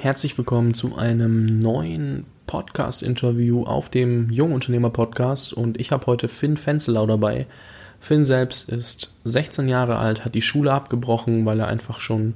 [0.00, 7.04] Herzlich willkommen zu einem neuen Podcast-Interview auf dem Jungunternehmer-Podcast und ich habe heute Finn Fenzelau
[7.04, 7.48] dabei.
[7.98, 12.34] Finn selbst ist 16 Jahre alt, hat die Schule abgebrochen, weil er einfach schon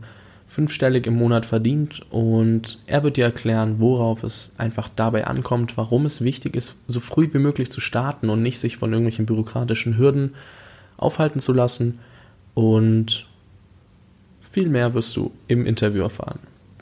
[0.48, 6.04] fünfstellig im Monat verdient und er wird dir erklären, worauf es einfach dabei ankommt, warum
[6.04, 9.96] es wichtig ist, so früh wie möglich zu starten und nicht sich von irgendwelchen bürokratischen
[9.96, 10.34] Hürden
[10.96, 12.00] aufhalten zu lassen
[12.54, 13.28] und
[14.40, 16.40] viel mehr wirst du im Interview erfahren.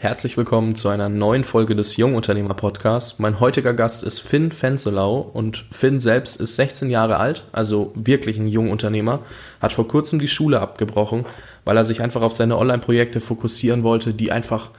[0.00, 3.18] Herzlich willkommen zu einer neuen Folge des Jungunternehmer Podcasts.
[3.18, 8.38] Mein heutiger Gast ist Finn Fenzelau und Finn selbst ist 16 Jahre alt, also wirklich
[8.38, 9.24] ein Jungunternehmer,
[9.60, 11.26] hat vor kurzem die Schule abgebrochen,
[11.64, 14.70] weil er sich einfach auf seine Online-Projekte fokussieren wollte, die einfach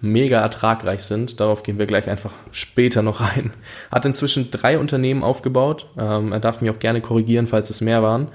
[0.00, 1.40] mega ertragreich sind.
[1.40, 3.52] Darauf gehen wir gleich einfach später noch rein.
[3.90, 5.88] Hat inzwischen drei Unternehmen aufgebaut.
[5.98, 8.28] Ähm, er darf mich auch gerne korrigieren, falls es mehr waren.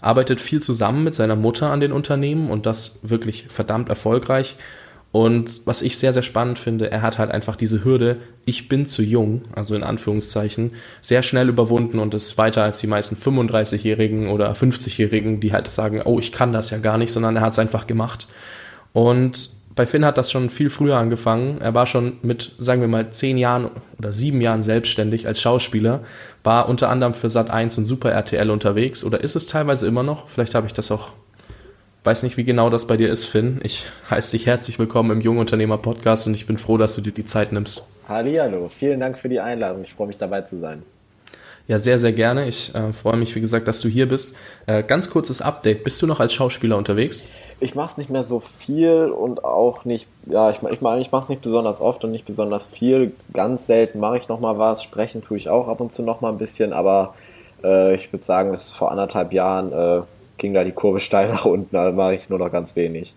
[0.00, 4.56] Arbeitet viel zusammen mit seiner Mutter an den Unternehmen und das wirklich verdammt erfolgreich
[5.12, 8.86] und was ich sehr, sehr spannend finde, er hat halt einfach diese Hürde, ich bin
[8.86, 14.28] zu jung, also in Anführungszeichen, sehr schnell überwunden und ist weiter als die meisten 35-Jährigen
[14.28, 17.52] oder 50-Jährigen, die halt sagen, oh, ich kann das ja gar nicht, sondern er hat
[17.52, 18.28] es einfach gemacht.
[18.92, 21.58] Und bei Finn hat das schon viel früher angefangen.
[21.60, 26.04] Er war schon mit, sagen wir mal, zehn Jahren oder sieben Jahren selbstständig als Schauspieler,
[26.44, 30.02] war unter anderem für Sat 1 und Super RTL unterwegs oder ist es teilweise immer
[30.04, 30.28] noch.
[30.28, 31.12] Vielleicht habe ich das auch
[32.02, 33.60] Weiß nicht, wie genau das bei dir ist, Finn.
[33.62, 37.12] Ich heiße dich herzlich willkommen im Jungunternehmer Podcast und ich bin froh, dass du dir
[37.12, 37.90] die Zeit nimmst.
[38.08, 39.82] Hallo, vielen Dank für die Einladung.
[39.82, 40.82] Ich freue mich dabei zu sein.
[41.68, 42.48] Ja, sehr, sehr gerne.
[42.48, 44.34] Ich äh, freue mich, wie gesagt, dass du hier bist.
[44.66, 45.84] Äh, ganz kurzes Update.
[45.84, 47.22] Bist du noch als Schauspieler unterwegs?
[47.60, 51.22] Ich mache es nicht mehr so viel und auch nicht, ja, ich, ich, ich mache
[51.22, 53.12] es nicht besonders oft und nicht besonders viel.
[53.34, 54.82] Ganz selten mache ich nochmal was.
[54.82, 57.14] Sprechen tue ich auch ab und zu nochmal ein bisschen, aber
[57.62, 60.02] äh, ich würde sagen, es ist vor anderthalb Jahren äh,
[60.40, 63.14] ging da die Kurve steil nach unten, da mache ich nur noch ganz wenig.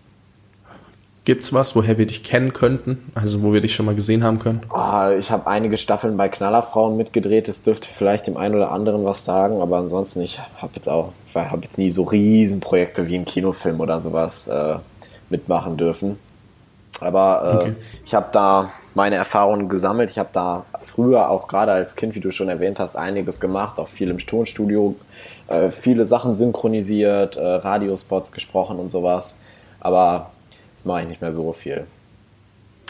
[1.24, 3.10] Gibt's was, woher wir dich kennen könnten?
[3.14, 4.60] Also wo wir dich schon mal gesehen haben können?
[4.70, 7.48] Oh, ich habe einige Staffeln bei Knallerfrauen mitgedreht.
[7.48, 11.12] Das dürfte vielleicht dem einen oder anderen was sagen, aber ansonsten ich habe jetzt auch,
[11.34, 14.76] habe jetzt nie so Riesenprojekte wie ein Kinofilm oder sowas äh,
[15.30, 16.18] mitmachen dürfen.
[17.04, 17.74] Aber äh, okay.
[18.04, 20.10] ich habe da meine Erfahrungen gesammelt.
[20.10, 23.78] Ich habe da früher auch gerade als Kind, wie du schon erwähnt hast, einiges gemacht,
[23.78, 24.96] auch viel im Tonstudio
[25.48, 29.36] äh, viele Sachen synchronisiert, äh, Radiospots gesprochen und sowas.
[29.80, 30.30] Aber
[30.74, 31.84] das mache ich nicht mehr so viel.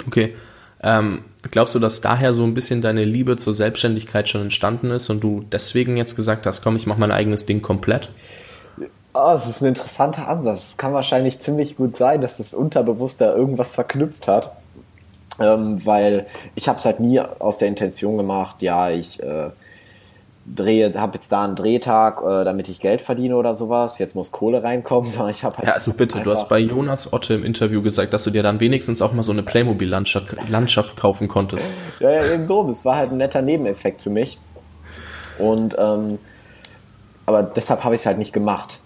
[0.06, 0.34] Okay.
[0.82, 5.08] Ähm, glaubst du, dass daher so ein bisschen deine Liebe zur Selbstständigkeit schon entstanden ist
[5.10, 8.10] und du deswegen jetzt gesagt hast, komm, ich mache mein eigenes Ding komplett?
[9.14, 10.70] Oh, das ist ein interessanter Ansatz.
[10.70, 14.52] Es kann wahrscheinlich ziemlich gut sein, dass das unterbewusst da irgendwas verknüpft hat.
[15.40, 19.50] Ähm, weil ich habe es halt nie aus der Intention gemacht, ja, ich äh,
[20.46, 23.98] drehe, habe jetzt da einen Drehtag, äh, damit ich Geld verdiene oder sowas.
[23.98, 25.68] Jetzt muss Kohle reinkommen, sondern ich habe halt.
[25.68, 28.60] Ja, also bitte, du hast bei Jonas Otte im Interview gesagt, dass du dir dann
[28.60, 31.70] wenigstens auch mal so eine Playmobil-Landschaft Landschaft kaufen konntest.
[32.00, 32.68] ja, ja, eben so.
[32.68, 34.38] Es war halt ein netter Nebeneffekt für mich.
[35.38, 36.18] Und ähm,
[37.26, 38.80] aber deshalb habe ich es halt nicht gemacht.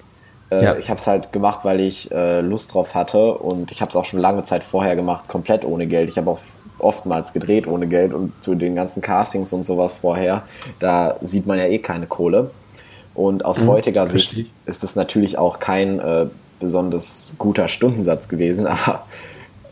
[0.50, 0.76] Äh, ja.
[0.76, 3.96] Ich habe es halt gemacht, weil ich äh, Lust drauf hatte und ich habe es
[3.96, 6.08] auch schon lange Zeit vorher gemacht, komplett ohne Geld.
[6.08, 6.40] Ich habe auch
[6.78, 10.42] oftmals gedreht ohne Geld und zu den ganzen Castings und sowas vorher,
[10.78, 12.50] da sieht man ja eh keine Kohle.
[13.14, 16.26] Und aus mhm, heutiger Sicht ist das natürlich auch kein äh,
[16.60, 19.06] besonders guter Stundensatz gewesen, aber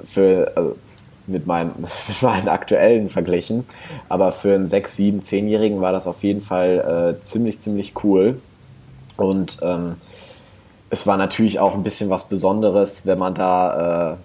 [0.05, 0.77] für also
[1.27, 1.73] mit, meinem,
[2.09, 3.65] mit meinen aktuellen verglichen.
[4.09, 8.41] Aber für einen 6, 7, 10-Jährigen war das auf jeden Fall äh, ziemlich, ziemlich cool.
[9.17, 9.95] Und ähm,
[10.91, 14.17] es war natürlich auch ein bisschen was Besonderes, wenn man da äh,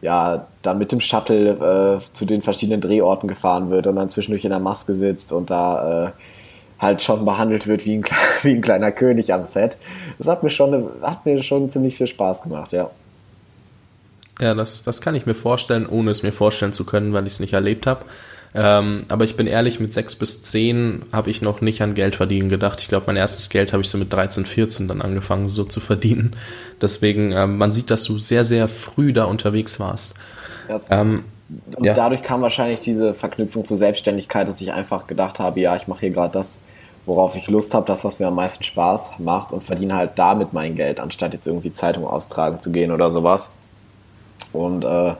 [0.00, 4.44] ja, dann mit dem Shuttle äh, zu den verschiedenen Drehorten gefahren wird und dann zwischendurch
[4.44, 6.10] in der Maske sitzt und da äh,
[6.78, 8.04] halt schon behandelt wird wie ein,
[8.42, 9.76] wie ein kleiner König am Set.
[10.18, 12.90] Das hat mir schon, hat mir schon ziemlich viel Spaß gemacht, ja.
[14.40, 17.34] Ja, das, das kann ich mir vorstellen, ohne es mir vorstellen zu können, weil ich
[17.34, 18.04] es nicht erlebt habe.
[18.54, 22.16] Ähm, aber ich bin ehrlich, mit sechs bis zehn habe ich noch nicht an Geld
[22.16, 22.80] verdienen gedacht.
[22.80, 25.80] Ich glaube, mein erstes Geld habe ich so mit 13, 14 dann angefangen, so zu
[25.88, 26.36] verdienen.
[26.80, 30.14] Deswegen, ähm, man sieht, dass du sehr, sehr früh da unterwegs warst.
[30.90, 31.24] Ähm,
[31.76, 31.94] und ja.
[31.94, 36.00] dadurch kam wahrscheinlich diese Verknüpfung zur Selbstständigkeit, dass ich einfach gedacht habe, ja, ich mache
[36.00, 36.60] hier gerade das,
[37.06, 40.52] worauf ich Lust habe, das, was mir am meisten Spaß macht und verdiene halt damit
[40.52, 43.52] mein Geld, anstatt jetzt irgendwie Zeitung austragen zu gehen oder sowas.
[44.52, 45.14] Und äh,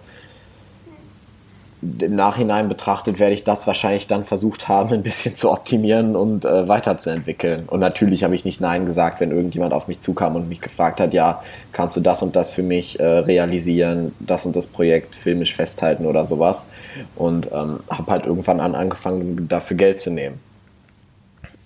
[1.80, 6.44] im Nachhinein betrachtet werde ich das wahrscheinlich dann versucht haben, ein bisschen zu optimieren und
[6.44, 7.64] äh, weiterzuentwickeln.
[7.66, 11.00] Und natürlich habe ich nicht Nein gesagt, wenn irgendjemand auf mich zukam und mich gefragt
[11.00, 11.42] hat, ja,
[11.72, 16.06] kannst du das und das für mich äh, realisieren, das und das Projekt filmisch festhalten
[16.06, 16.68] oder sowas.
[17.14, 20.40] Und ähm, habe halt irgendwann an angefangen, dafür Geld zu nehmen.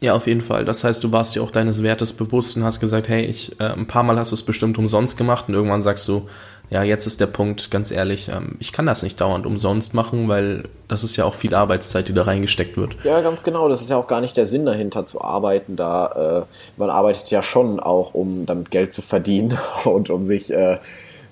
[0.03, 0.65] Ja, auf jeden Fall.
[0.65, 3.65] Das heißt, du warst dir auch deines Wertes bewusst und hast gesagt, hey, ich, äh,
[3.65, 6.29] ein paar Mal hast du es bestimmt umsonst gemacht und irgendwann sagst du,
[6.73, 10.29] ja, jetzt ist der Punkt, ganz ehrlich, ähm, ich kann das nicht dauernd umsonst machen,
[10.29, 12.97] weil das ist ja auch viel Arbeitszeit, die da reingesteckt wird.
[13.05, 13.69] Ja, ganz genau.
[13.69, 15.77] Das ist ja auch gar nicht der Sinn dahinter zu arbeiten.
[15.77, 20.51] Da äh, man arbeitet ja schon auch, um damit Geld zu verdienen und um sich
[20.51, 20.79] äh,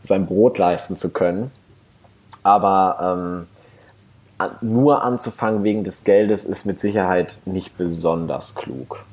[0.05, 1.51] sein Brot leisten zu können.
[2.43, 3.47] Aber
[4.39, 9.05] ähm, nur anzufangen wegen des Geldes ist mit Sicherheit nicht besonders klug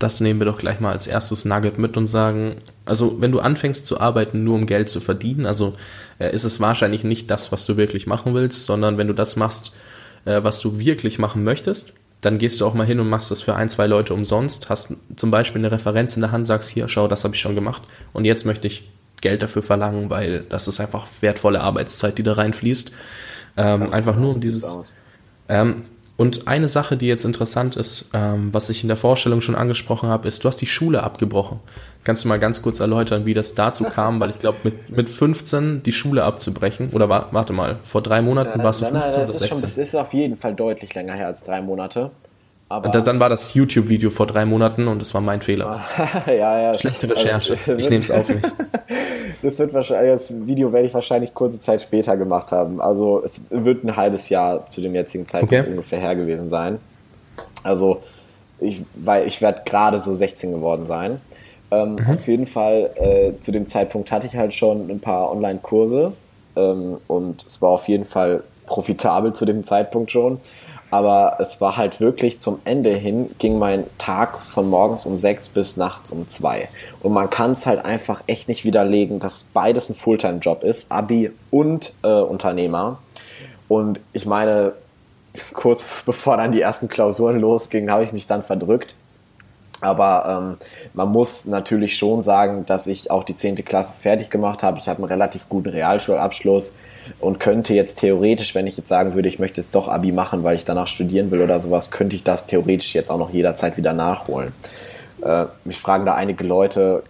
[0.00, 3.40] das nehmen wir doch gleich mal als erstes Nugget mit und sagen, also wenn du
[3.40, 5.76] anfängst zu arbeiten, nur um Geld zu verdienen, also
[6.18, 9.36] äh, ist es wahrscheinlich nicht das, was du wirklich machen willst, sondern wenn du das
[9.36, 9.72] machst,
[10.24, 13.42] äh, was du wirklich machen möchtest, dann gehst du auch mal hin und machst das
[13.42, 16.88] für ein, zwei Leute umsonst, hast zum Beispiel eine Referenz in der Hand, sagst hier,
[16.88, 17.82] schau, das habe ich schon gemacht
[18.12, 22.32] und jetzt möchte ich Geld dafür verlangen, weil das ist einfach wertvolle Arbeitszeit, die da
[22.32, 22.92] reinfließt.
[23.56, 24.94] Ähm, einfach nur um dieses.
[25.48, 25.84] Ähm,
[26.20, 30.10] und eine Sache, die jetzt interessant ist, ähm, was ich in der Vorstellung schon angesprochen
[30.10, 31.60] habe, ist, du hast die Schule abgebrochen.
[32.04, 34.20] Kannst du mal ganz kurz erläutern, wie das dazu kam?
[34.20, 38.20] Weil ich glaube, mit, mit 15 die Schule abzubrechen, oder wa warte mal, vor drei
[38.20, 39.48] Monaten warst du 15 oder 16?
[39.48, 42.10] Schon, das ist auf jeden Fall deutlich länger her als drei Monate.
[42.70, 45.84] Aber dann war das YouTube-Video vor drei Monaten und es war mein Fehler.
[46.28, 46.78] ja, ja.
[46.78, 47.52] Schlechte also, Recherche.
[47.54, 48.42] Also, ich nehme es auf mich.
[49.42, 52.80] das, wird wahrscheinlich, das Video werde ich wahrscheinlich kurze Zeit später gemacht haben.
[52.80, 55.68] Also es wird ein halbes Jahr zu dem jetzigen Zeitpunkt okay.
[55.68, 56.78] ungefähr her gewesen sein.
[57.64, 58.04] Also
[58.60, 61.20] ich, weil ich werde gerade so 16 geworden sein.
[61.72, 62.14] Ähm, mhm.
[62.14, 66.12] Auf jeden Fall, äh, zu dem Zeitpunkt hatte ich halt schon ein paar Online-Kurse
[66.54, 70.38] ähm, und es war auf jeden Fall profitabel zu dem Zeitpunkt schon.
[70.90, 75.48] Aber es war halt wirklich zum Ende hin, ging mein Tag von morgens um sechs
[75.48, 76.68] bis nachts um zwei.
[77.00, 81.30] Und man kann es halt einfach echt nicht widerlegen, dass beides ein Fulltime-Job ist, Abi
[81.50, 82.98] und äh, Unternehmer.
[83.68, 84.72] Und ich meine,
[85.54, 88.94] kurz bevor dann die ersten Klausuren losgingen, habe ich mich dann verdrückt.
[89.82, 94.62] Aber ähm, man muss natürlich schon sagen, dass ich auch die zehnte Klasse fertig gemacht
[94.62, 94.78] habe.
[94.78, 96.74] Ich habe einen relativ guten Realschulabschluss
[97.18, 100.42] und könnte jetzt theoretisch, wenn ich jetzt sagen würde, ich möchte jetzt doch Abi machen,
[100.42, 103.76] weil ich danach studieren will oder sowas, könnte ich das theoretisch jetzt auch noch jederzeit
[103.76, 104.52] wieder nachholen.
[105.22, 107.02] Äh, mich fragen da einige Leute,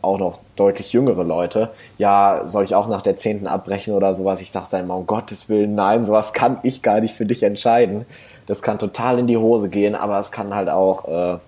[0.00, 4.40] auch noch deutlich jüngere Leute, ja, soll ich auch nach der zehnten abbrechen oder sowas?
[4.40, 8.06] Ich sage immer, um Gottes Willen, nein, sowas kann ich gar nicht für dich entscheiden.
[8.46, 11.38] Das kann total in die Hose gehen, aber es kann halt auch äh,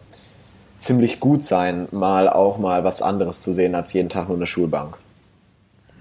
[0.79, 4.47] ziemlich gut sein, mal auch mal was anderes zu sehen als jeden Tag nur eine
[4.47, 4.99] Schulbank.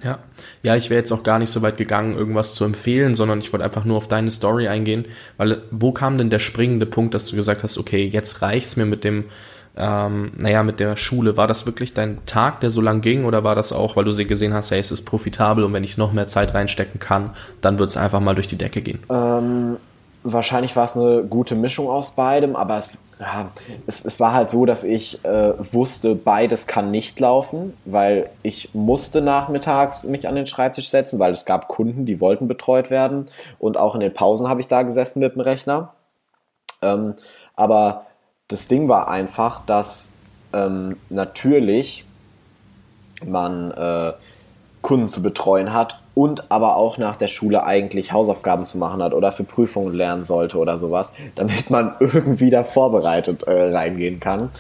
[0.04, 0.20] Ja,
[0.62, 3.52] ja, ich wäre jetzt auch gar nicht so weit gegangen, irgendwas zu empfehlen, sondern ich
[3.52, 5.06] wollte einfach nur auf deine Story eingehen,
[5.38, 8.86] weil wo kam denn der springende Punkt, dass du gesagt hast, okay, jetzt reicht's mir
[8.86, 9.26] mit dem,
[9.78, 11.38] ähm, naja, mit der Schule.
[11.38, 14.12] War das wirklich dein Tag, der so lang ging, oder war das auch, weil du
[14.12, 17.32] sie gesehen hast, hey, es ist profitabel und wenn ich noch mehr Zeit reinstecken kann,
[17.62, 19.00] dann wird's einfach mal durch die Decke gehen?
[19.10, 19.78] Ähm,
[20.24, 23.50] wahrscheinlich war es eine gute Mischung aus beidem, aber es ja,
[23.88, 28.74] es, es war halt so, dass ich äh, wusste, beides kann nicht laufen, weil ich
[28.74, 33.30] musste nachmittags mich an den Schreibtisch setzen, weil es gab Kunden, die wollten betreut werden
[33.58, 35.94] und auch in den Pausen habe ich da gesessen mit dem Rechner.
[36.82, 37.16] Ähm,
[37.56, 38.06] aber
[38.50, 40.12] das Ding war einfach, dass
[40.52, 42.06] ähm, natürlich
[43.26, 44.14] man äh,
[44.86, 49.16] Kunden zu betreuen hat und aber auch nach der Schule eigentlich Hausaufgaben zu machen hat
[49.16, 54.52] oder für Prüfungen lernen sollte oder sowas, damit man irgendwie da vorbereitet äh, reingehen kann.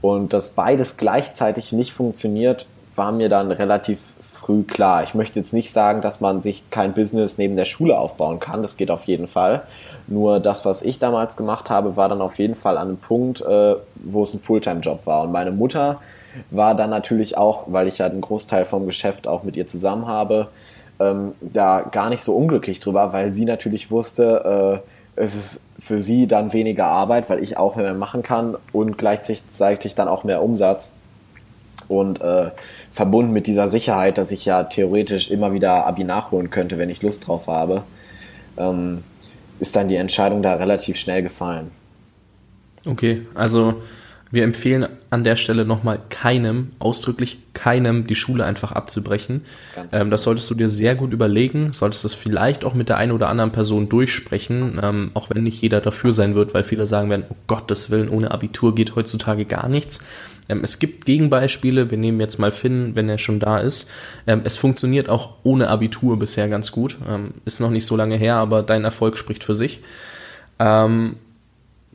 [0.00, 3.98] Und dass beides gleichzeitig nicht funktioniert, war mir dann relativ
[4.32, 5.02] früh klar.
[5.02, 8.62] Ich möchte jetzt nicht sagen, dass man sich kein Business neben der Schule aufbauen kann.
[8.62, 9.62] Das geht auf jeden Fall.
[10.06, 13.40] Nur das, was ich damals gemacht habe, war dann auf jeden Fall an einem Punkt,
[13.40, 15.22] äh, wo es ein Fulltime-Job war.
[15.22, 16.00] Und meine Mutter
[16.50, 20.06] war dann natürlich auch, weil ich ja einen Großteil vom Geschäft auch mit ihr zusammen
[20.06, 20.48] habe,
[21.00, 26.00] ähm, da gar nicht so unglücklich drüber, weil sie natürlich wusste, äh, es ist für
[26.00, 30.42] sie dann weniger Arbeit, weil ich auch mehr machen kann und gleichzeitig dann auch mehr
[30.42, 30.92] Umsatz.
[31.88, 32.50] Und äh,
[32.92, 37.02] verbunden mit dieser Sicherheit, dass ich ja theoretisch immer wieder Abi nachholen könnte, wenn ich
[37.02, 37.82] Lust drauf habe,
[38.56, 39.02] ähm,
[39.58, 41.70] ist dann die Entscheidung da relativ schnell gefallen.
[42.86, 43.74] Okay, also
[44.32, 49.42] wir empfehlen an der Stelle nochmal keinem, ausdrücklich keinem, die Schule einfach abzubrechen.
[49.92, 53.12] Ähm, das solltest du dir sehr gut überlegen, solltest das vielleicht auch mit der einen
[53.12, 57.10] oder anderen Person durchsprechen, ähm, auch wenn nicht jeder dafür sein wird, weil viele sagen
[57.10, 60.02] werden, oh Gottes Willen, ohne Abitur geht heutzutage gar nichts.
[60.48, 63.90] Ähm, es gibt Gegenbeispiele, wir nehmen jetzt mal Finn, wenn er schon da ist.
[64.26, 66.96] Ähm, es funktioniert auch ohne Abitur bisher ganz gut.
[67.06, 69.82] Ähm, ist noch nicht so lange her, aber dein Erfolg spricht für sich.
[70.58, 71.16] Ähm,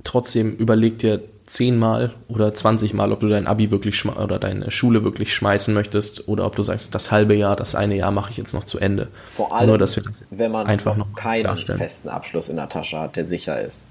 [0.03, 5.33] trotzdem überleg dir zehnmal oder zwanzigmal, ob du dein Abi wirklich oder deine Schule wirklich
[5.33, 8.53] schmeißen möchtest oder ob du sagst, das halbe Jahr, das eine Jahr mache ich jetzt
[8.53, 9.07] noch zu Ende.
[9.35, 11.79] Vor allem, Nur, dass wir das wenn man einfach noch keinen darstellen.
[11.79, 13.85] festen Abschluss in der Tasche hat, der sicher ist.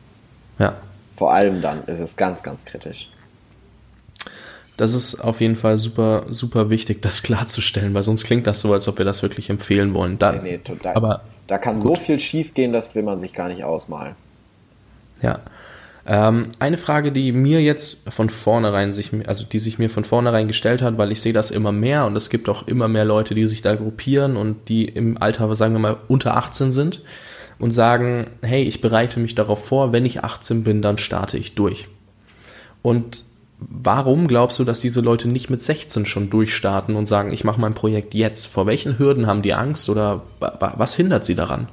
[0.58, 0.74] Ja.
[1.16, 3.08] Vor allem dann ist es ganz, ganz kritisch.
[4.76, 8.74] Das ist auf jeden Fall super, super wichtig, das klarzustellen, weil sonst klingt das so,
[8.74, 10.18] als ob wir das wirklich empfehlen wollen.
[10.18, 10.94] Da, nee, nee, total.
[10.94, 11.82] Aber da kann gut.
[11.82, 14.14] so viel schief gehen, das will man sich gar nicht ausmalen.
[15.22, 15.40] Ja.
[16.08, 20.46] Ähm, eine Frage, die mir jetzt von vornherein sich, also die sich mir von vornherein
[20.46, 23.34] gestellt hat, weil ich sehe das immer mehr und es gibt auch immer mehr Leute,
[23.34, 27.02] die sich da gruppieren und die im Alter, sagen wir mal, unter 18 sind
[27.58, 31.56] und sagen, hey, ich bereite mich darauf vor, wenn ich 18 bin, dann starte ich
[31.56, 31.88] durch.
[32.82, 33.24] Und
[33.58, 37.60] warum glaubst du, dass diese Leute nicht mit 16 schon durchstarten und sagen, ich mache
[37.60, 38.46] mein Projekt jetzt?
[38.46, 41.68] Vor welchen Hürden haben die Angst oder was hindert sie daran?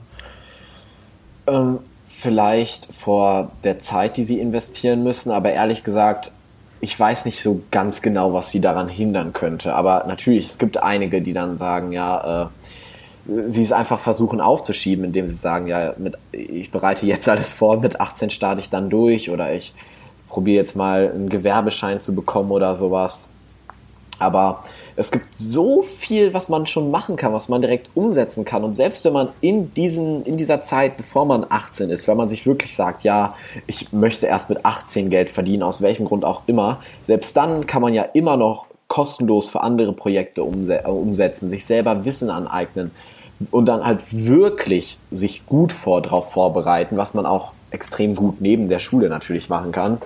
[1.46, 1.80] Ähm,
[2.24, 6.32] vielleicht vor der Zeit, die sie investieren müssen, aber ehrlich gesagt,
[6.80, 9.76] ich weiß nicht so ganz genau, was sie daran hindern könnte.
[9.76, 12.48] Aber natürlich, es gibt einige, die dann sagen, ja, äh,
[13.48, 17.80] sie es einfach versuchen aufzuschieben, indem sie sagen, ja, mit, ich bereite jetzt alles vor,
[17.80, 19.74] mit 18 starte ich dann durch oder ich
[20.30, 23.30] probiere jetzt mal einen Gewerbeschein zu bekommen oder sowas.
[24.20, 24.64] Aber
[24.96, 28.64] es gibt so viel, was man schon machen kann, was man direkt umsetzen kann.
[28.64, 32.30] Und selbst wenn man in, diesen, in dieser Zeit, bevor man 18 ist, wenn man
[32.30, 33.36] sich wirklich sagt, ja,
[33.66, 37.82] ich möchte erst mit 18 Geld verdienen, aus welchem Grund auch immer, selbst dann kann
[37.82, 42.92] man ja immer noch kostenlos für andere Projekte umsetzen, sich selber Wissen aneignen
[43.50, 48.70] und dann halt wirklich sich gut vor, darauf vorbereiten, was man auch extrem gut neben
[48.70, 50.00] der Schule natürlich machen kann.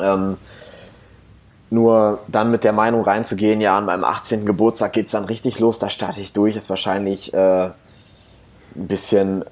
[0.00, 0.36] Ähm,
[1.70, 4.46] nur dann mit der Meinung reinzugehen, ja, an meinem 18.
[4.46, 7.72] Geburtstag geht es dann richtig los, da starte ich durch, ist wahrscheinlich äh, ein
[8.74, 9.44] bisschen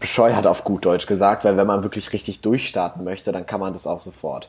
[0.00, 3.72] bescheuert auf gut Deutsch gesagt, weil wenn man wirklich richtig durchstarten möchte, dann kann man
[3.72, 4.48] das auch sofort.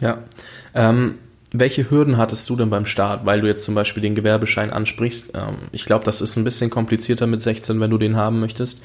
[0.00, 0.18] Ja.
[0.74, 1.18] Ähm,
[1.52, 5.34] welche Hürden hattest du denn beim Start, weil du jetzt zum Beispiel den Gewerbeschein ansprichst?
[5.34, 8.82] Ähm, ich glaube, das ist ein bisschen komplizierter mit 16, wenn du den haben möchtest.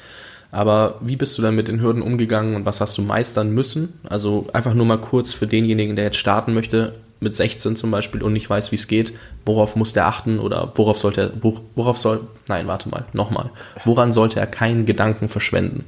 [0.50, 4.00] Aber wie bist du dann mit den Hürden umgegangen und was hast du meistern müssen?
[4.08, 8.22] Also einfach nur mal kurz für denjenigen, der jetzt starten möchte, mit 16 zum Beispiel
[8.22, 9.12] und nicht weiß, wie es geht,
[9.44, 13.50] worauf muss der achten oder worauf sollte er, worauf soll, nein, warte mal, nochmal,
[13.84, 15.84] woran sollte er keinen Gedanken verschwenden?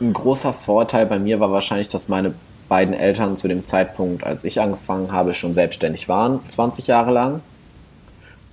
[0.00, 2.34] Ein großer Vorteil bei mir war wahrscheinlich, dass meine
[2.68, 7.40] beiden Eltern zu dem Zeitpunkt, als ich angefangen habe, schon selbstständig waren, 20 Jahre lang.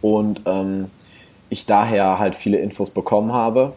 [0.02, 0.90] Und ähm,
[1.50, 3.74] ich daher halt viele Infos bekommen habe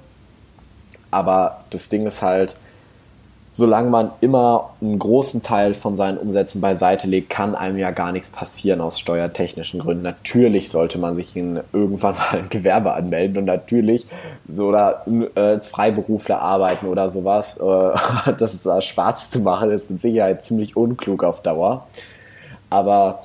[1.10, 2.56] aber das Ding ist halt,
[3.56, 8.12] solange man immer einen großen Teil von seinen Umsätzen beiseite legt, kann einem ja gar
[8.12, 10.02] nichts passieren aus steuertechnischen Gründen.
[10.02, 14.04] Natürlich sollte man sich in, irgendwann mal ein Gewerbe anmelden und natürlich
[14.46, 17.56] so oder äh, als Freiberufler arbeiten oder sowas.
[17.56, 21.86] Äh, das ist äh, schwarz zu machen, ist mit Sicherheit ziemlich unklug auf Dauer.
[22.68, 23.22] Aber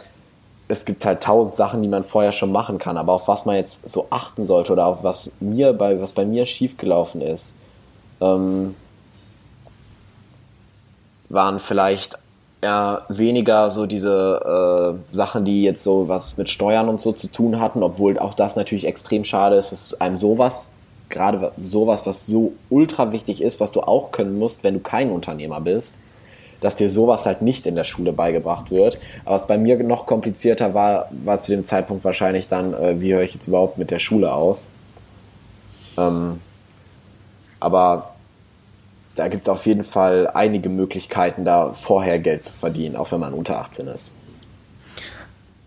[0.69, 2.95] es gibt halt tausend Sachen, die man vorher schon machen kann.
[2.95, 6.23] Aber auf was man jetzt so achten sollte oder auf was mir bei, was bei
[6.23, 7.57] mir schiefgelaufen ist,
[8.21, 8.75] ähm,
[11.29, 12.17] waren vielleicht
[12.61, 17.27] eher weniger so diese äh, Sachen, die jetzt so was mit Steuern und so zu
[17.27, 20.69] tun hatten, obwohl auch das natürlich extrem schade ist, dass einem sowas,
[21.09, 25.09] gerade sowas, was so ultra wichtig ist, was du auch können musst, wenn du kein
[25.09, 25.95] Unternehmer bist,
[26.61, 28.99] dass dir sowas halt nicht in der Schule beigebracht wird.
[29.25, 33.13] Aber was bei mir noch komplizierter war, war zu dem Zeitpunkt wahrscheinlich dann, äh, wie
[33.13, 34.59] höre ich jetzt überhaupt mit der Schule auf?
[35.97, 36.39] Ähm,
[37.59, 38.10] aber
[39.21, 43.19] da gibt es auf jeden Fall einige Möglichkeiten, da vorher Geld zu verdienen, auch wenn
[43.19, 44.17] man unter 18 ist.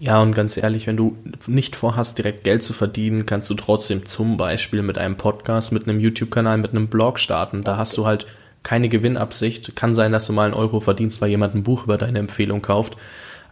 [0.01, 4.07] Ja, und ganz ehrlich, wenn du nicht vorhast, direkt Geld zu verdienen, kannst du trotzdem
[4.07, 7.63] zum Beispiel mit einem Podcast, mit einem YouTube-Kanal, mit einem Blog starten.
[7.63, 8.27] Da hast du halt
[8.65, 9.77] keine Gewinnabsicht.
[9.77, 12.61] Kann sein, dass du mal einen Euro verdienst, weil jemand ein Buch über deine Empfehlung
[12.61, 12.97] kauft.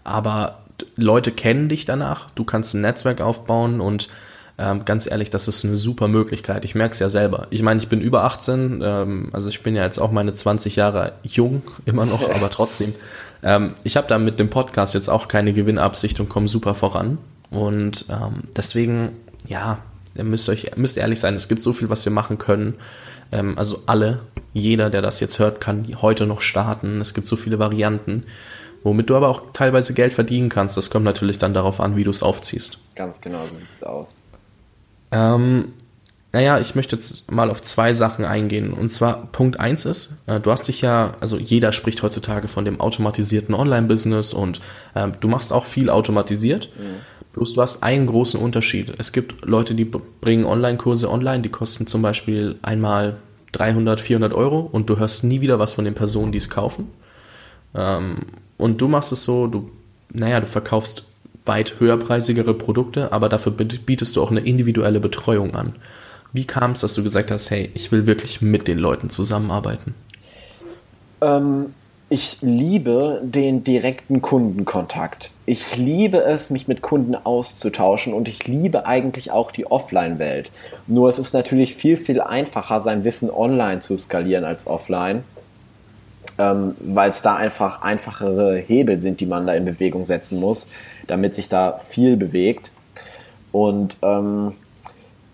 [0.02, 0.64] Aber
[0.96, 2.28] Leute kennen dich danach.
[2.34, 4.08] Du kannst ein Netzwerk aufbauen und
[4.62, 6.64] ähm, ganz ehrlich, das ist eine super Möglichkeit.
[6.64, 7.48] Ich merke es ja selber.
[7.50, 10.76] Ich meine, ich bin über 18, ähm, also ich bin ja jetzt auch meine 20
[10.76, 12.94] Jahre jung, immer noch, aber trotzdem.
[13.42, 17.18] Ähm, ich habe da mit dem Podcast jetzt auch keine Gewinnabsicht und komme super voran.
[17.50, 19.10] Und ähm, deswegen,
[19.48, 19.78] ja,
[20.14, 22.74] ihr müsst euch, müsst ehrlich sein, es gibt so viel, was wir machen können.
[23.32, 24.20] Ähm, also alle,
[24.52, 27.00] jeder, der das jetzt hört, kann heute noch starten.
[27.00, 28.24] Es gibt so viele Varianten.
[28.84, 30.76] womit du aber auch teilweise Geld verdienen kannst.
[30.76, 32.78] Das kommt natürlich dann darauf an, wie du es aufziehst.
[32.94, 34.08] Ganz genau so sieht es aus.
[35.12, 35.72] Ähm,
[36.32, 38.72] naja, ich möchte jetzt mal auf zwei Sachen eingehen.
[38.72, 42.64] Und zwar Punkt eins ist, äh, du hast dich ja, also jeder spricht heutzutage von
[42.64, 44.60] dem automatisierten Online-Business und
[44.94, 46.70] äh, du machst auch viel automatisiert.
[46.78, 47.00] Mhm.
[47.34, 48.94] Bloß du hast einen großen Unterschied.
[48.98, 53.16] Es gibt Leute, die bringen Online-Kurse online, die kosten zum Beispiel einmal
[53.52, 56.88] 300, 400 Euro und du hörst nie wieder was von den Personen, die es kaufen.
[57.74, 58.20] Ähm,
[58.56, 59.70] und du machst es so, du,
[60.10, 61.04] naja, du verkaufst
[61.44, 65.74] weit höherpreisigere Produkte, aber dafür bietest du auch eine individuelle Betreuung an.
[66.32, 69.94] Wie kam es, dass du gesagt hast, hey, ich will wirklich mit den Leuten zusammenarbeiten?
[71.20, 71.74] Ähm,
[72.08, 75.30] ich liebe den direkten Kundenkontakt.
[75.46, 80.50] Ich liebe es, mich mit Kunden auszutauschen und ich liebe eigentlich auch die Offline-Welt.
[80.86, 85.24] Nur es ist natürlich viel, viel einfacher, sein Wissen online zu skalieren als offline,
[86.42, 90.68] ähm, weil es da einfach einfachere Hebel sind, die man da in Bewegung setzen muss,
[91.06, 92.70] damit sich da viel bewegt.
[93.52, 94.52] Und ähm,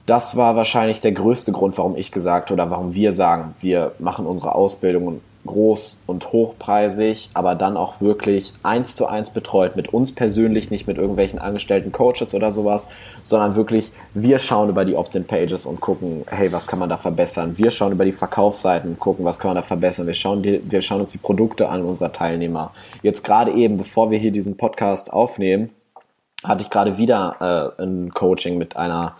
[0.07, 4.27] das war wahrscheinlich der größte Grund, warum ich gesagt oder warum wir sagen, wir machen
[4.27, 10.14] unsere Ausbildungen groß und hochpreisig, aber dann auch wirklich eins zu eins betreut, mit uns
[10.14, 12.88] persönlich, nicht mit irgendwelchen angestellten Coaches oder sowas,
[13.25, 17.59] sondern wirklich, wir schauen über die Opt-in-Pages und gucken, hey, was kann man da verbessern?
[17.59, 20.07] Wir schauen über die Verkaufsseiten und gucken, was kann man da verbessern?
[20.07, 22.73] Wir schauen, die, wir schauen uns die Produkte an unserer Teilnehmer.
[23.02, 25.71] Jetzt gerade eben, bevor wir hier diesen Podcast aufnehmen,
[26.45, 29.17] hatte ich gerade wieder äh, ein Coaching mit einer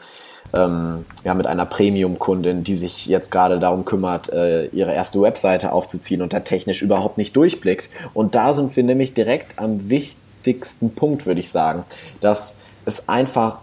[0.55, 5.73] ähm, ja, mit einer Premium-Kundin, die sich jetzt gerade darum kümmert, äh, ihre erste Webseite
[5.73, 7.91] aufzuziehen und da technisch überhaupt nicht durchblickt.
[8.15, 11.85] Und da sind wir nämlich direkt am wichtigsten Punkt, würde ich sagen,
[12.21, 13.61] dass es einfach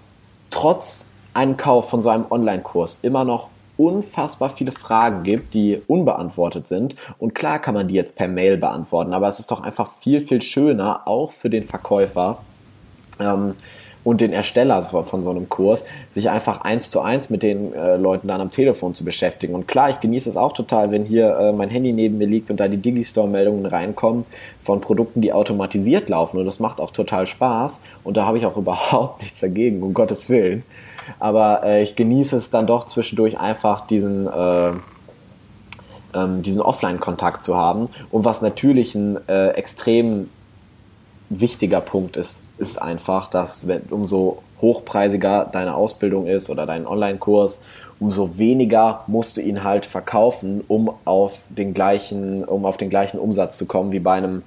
[0.52, 6.68] trotz einem Kauf von so einem Online-Kurs immer noch unfassbar viele Fragen gibt, die unbeantwortet
[6.68, 6.96] sind.
[7.20, 10.22] Und klar kann man die jetzt per Mail beantworten, aber es ist doch einfach viel,
[10.22, 12.38] viel schöner, auch für den Verkäufer,
[13.20, 13.56] ähm,
[14.06, 17.98] und den Ersteller von so einem Kurs, sich einfach eins zu eins mit den äh,
[17.98, 19.56] Leuten dann am Telefon zu beschäftigen.
[19.56, 22.52] Und klar, ich genieße es auch total, wenn hier äh, mein Handy neben mir liegt
[22.52, 24.26] und da die Digistore-Meldungen reinkommen
[24.64, 26.38] von Produkten, die automatisiert laufen.
[26.38, 27.82] Und das macht auch total Spaß.
[28.04, 30.64] Und da habe ich auch überhaupt nichts dagegen, um Gottes Willen.
[31.20, 34.72] Aber äh, ich genieße es dann doch zwischendurch einfach diesen äh,
[36.14, 37.90] ähm, diesen Offline-Kontakt zu haben.
[38.12, 40.30] Und was natürlich ein äh, extrem
[41.30, 47.62] wichtiger Punkt ist, ist einfach, dass wenn, umso hochpreisiger deine Ausbildung ist oder dein Online-Kurs,
[48.00, 53.20] umso weniger musst du ihn halt verkaufen, um auf den gleichen, um auf den gleichen
[53.20, 54.44] Umsatz zu kommen wie bei einem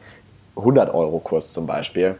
[0.57, 2.17] 100-Euro-Kurs zum Beispiel.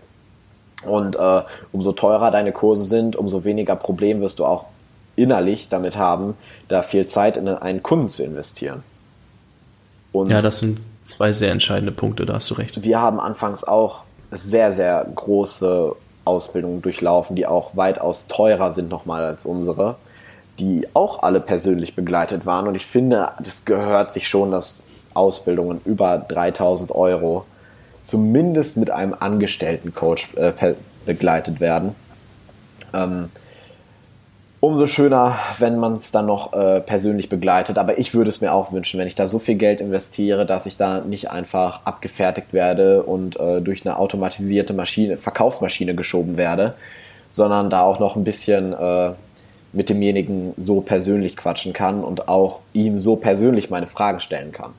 [0.85, 1.43] Und äh,
[1.73, 4.67] umso teurer deine Kurse sind, umso weniger Problem wirst du auch
[5.17, 6.35] innerlich damit haben,
[6.69, 8.85] da viel Zeit in einen Kunden zu investieren.
[10.13, 12.83] Und ja, das sind zwei sehr entscheidende Punkte, da hast du recht.
[12.83, 19.25] Wir haben anfangs auch sehr, sehr große Ausbildungen durchlaufen, die auch weitaus teurer sind nochmal
[19.25, 19.97] als unsere,
[20.59, 22.69] die auch alle persönlich begleitet waren.
[22.69, 24.83] Und ich finde, das gehört sich schon, dass
[25.15, 27.45] Ausbildungen über 3000 Euro
[28.05, 30.53] zumindest mit einem angestellten Coach äh,
[31.05, 31.95] begleitet werden.
[32.95, 33.31] Ähm,
[34.61, 37.79] umso schöner, wenn man es dann noch äh, persönlich begleitet.
[37.79, 40.67] Aber ich würde es mir auch wünschen, wenn ich da so viel Geld investiere, dass
[40.67, 46.75] ich da nicht einfach abgefertigt werde und äh, durch eine automatisierte Maschine, Verkaufsmaschine geschoben werde,
[47.29, 49.13] sondern da auch noch ein bisschen äh,
[49.73, 54.73] mit demjenigen so persönlich quatschen kann und auch ihm so persönlich meine Fragen stellen kann.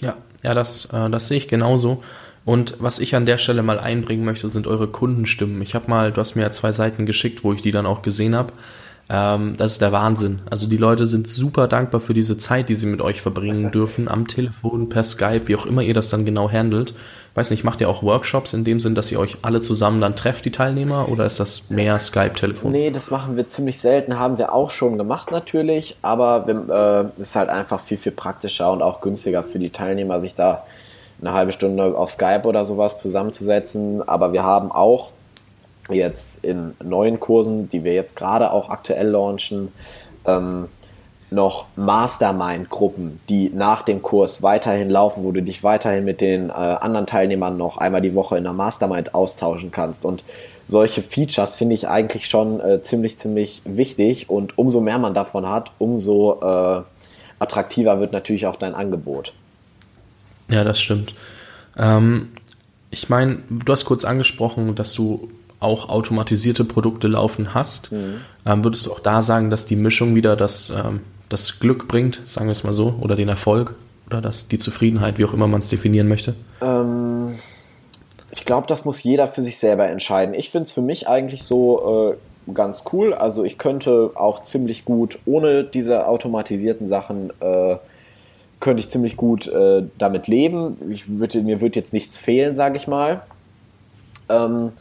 [0.00, 2.02] Ja, ja, das, äh, das sehe ich genauso.
[2.48, 5.60] Und was ich an der Stelle mal einbringen möchte, sind eure Kundenstimmen.
[5.60, 8.00] Ich habe mal, du hast mir ja zwei Seiten geschickt, wo ich die dann auch
[8.00, 8.54] gesehen habe.
[9.10, 10.40] Ähm, das ist der Wahnsinn.
[10.48, 14.08] Also die Leute sind super dankbar für diese Zeit, die sie mit euch verbringen dürfen,
[14.08, 16.94] am Telefon, per Skype, wie auch immer ihr das dann genau handelt.
[17.34, 20.16] Weiß nicht, macht ihr auch Workshops in dem Sinn, dass ihr euch alle zusammen dann
[20.16, 22.72] trefft, die Teilnehmer, oder ist das mehr Skype-Telefon?
[22.72, 27.36] Nee, das machen wir ziemlich selten, haben wir auch schon gemacht natürlich, aber äh, ist
[27.36, 30.64] halt einfach viel, viel praktischer und auch günstiger für die Teilnehmer, sich da
[31.20, 34.06] eine halbe Stunde auf Skype oder sowas zusammenzusetzen.
[34.08, 35.12] Aber wir haben auch
[35.90, 39.72] jetzt in neuen Kursen, die wir jetzt gerade auch aktuell launchen,
[40.26, 40.68] ähm,
[41.30, 46.52] noch Mastermind-Gruppen, die nach dem Kurs weiterhin laufen, wo du dich weiterhin mit den äh,
[46.52, 50.06] anderen Teilnehmern noch einmal die Woche in der Mastermind austauschen kannst.
[50.06, 50.24] Und
[50.66, 54.30] solche Features finde ich eigentlich schon äh, ziemlich, ziemlich wichtig.
[54.30, 56.82] Und umso mehr man davon hat, umso äh,
[57.38, 59.34] attraktiver wird natürlich auch dein Angebot.
[60.50, 61.14] Ja, das stimmt.
[61.76, 62.28] Ähm,
[62.90, 65.28] ich meine, du hast kurz angesprochen, dass du
[65.60, 67.92] auch automatisierte Produkte laufen hast.
[67.92, 68.20] Mhm.
[68.46, 72.22] Ähm, würdest du auch da sagen, dass die Mischung wieder das, ähm, das Glück bringt,
[72.24, 73.74] sagen wir es mal so, oder den Erfolg
[74.06, 76.34] oder das, die Zufriedenheit, wie auch immer man es definieren möchte?
[76.62, 77.38] Ähm,
[78.30, 80.34] Ich glaube, das muss jeder für sich selber entscheiden.
[80.34, 82.14] Ich finde es für mich eigentlich so
[82.46, 83.12] äh, ganz cool.
[83.14, 87.76] Also ich könnte auch ziemlich gut ohne diese automatisierten Sachen äh,
[88.60, 90.76] könnte ich ziemlich gut äh, damit leben.
[90.90, 93.22] Ich würd, mir wird jetzt nichts fehlen, sage ich mal.
[94.28, 94.72] Ähm,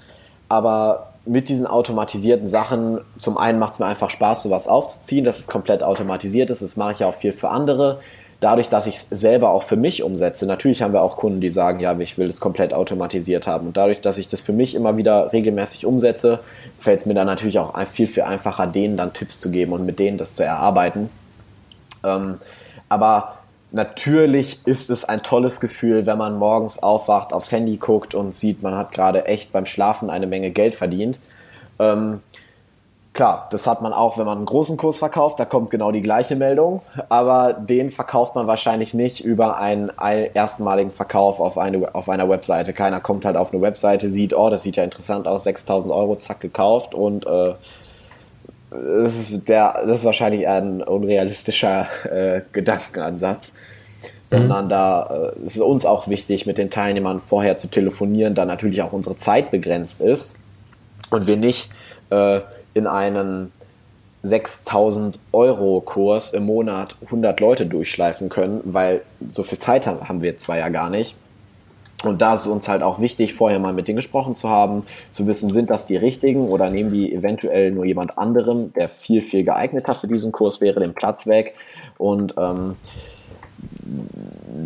[0.50, 5.40] aber mit diesen automatisierten Sachen, zum einen macht es mir einfach Spaß, sowas aufzuziehen, dass
[5.40, 6.62] es komplett automatisiert ist.
[6.62, 8.00] Das mache ich ja auch viel für andere.
[8.40, 11.50] Dadurch, dass ich es selber auch für mich umsetze, natürlich haben wir auch Kunden, die
[11.50, 13.68] sagen, ja, ich will es komplett automatisiert haben.
[13.68, 16.40] Und dadurch, dass ich das für mich immer wieder regelmäßig umsetze,
[16.80, 19.86] fällt es mir dann natürlich auch viel, viel einfacher, denen dann Tipps zu geben und
[19.86, 21.10] mit denen das zu erarbeiten.
[22.04, 22.36] Ähm,
[22.90, 23.37] aber
[23.72, 28.64] Natürlich ist es ein tolles Gefühl, wenn man morgens aufwacht, aufs Handy guckt und sieht,
[28.64, 31.20] man hat gerade echt beim Schlafen eine Menge Geld verdient.
[31.78, 32.22] Ähm,
[33.12, 36.02] klar, das hat man auch, wenn man einen großen Kurs verkauft, da kommt genau die
[36.02, 39.92] gleiche Meldung, aber den verkauft man wahrscheinlich nicht über einen
[40.34, 42.72] erstmaligen Verkauf auf, eine, auf einer Webseite.
[42.72, 46.16] Keiner kommt halt auf eine Webseite, sieht, oh, das sieht ja interessant aus, 6000 Euro,
[46.16, 47.54] zack, gekauft und äh,
[48.70, 53.54] das ist, der, das ist wahrscheinlich ein unrealistischer äh, Gedankenansatz.
[54.30, 54.70] Sondern mhm.
[54.70, 58.82] da äh, ist es uns auch wichtig, mit den Teilnehmern vorher zu telefonieren, da natürlich
[58.82, 60.36] auch unsere Zeit begrenzt ist
[61.12, 61.70] und wir nicht
[62.10, 62.42] äh,
[62.74, 63.54] in einen
[64.24, 70.38] 6000 Euro Kurs im Monat 100 Leute durchschleifen können, weil so viel Zeit haben wir
[70.38, 71.16] zwar ja gar nicht.
[72.04, 75.26] Und da ist uns halt auch wichtig, vorher mal mit denen gesprochen zu haben, zu
[75.26, 79.44] wissen, sind das die richtigen oder nehmen die eventuell nur jemand anderem, der viel, viel
[79.44, 81.56] geeigneter für diesen Kurs wäre, den Platz weg.
[81.98, 82.76] Und ähm,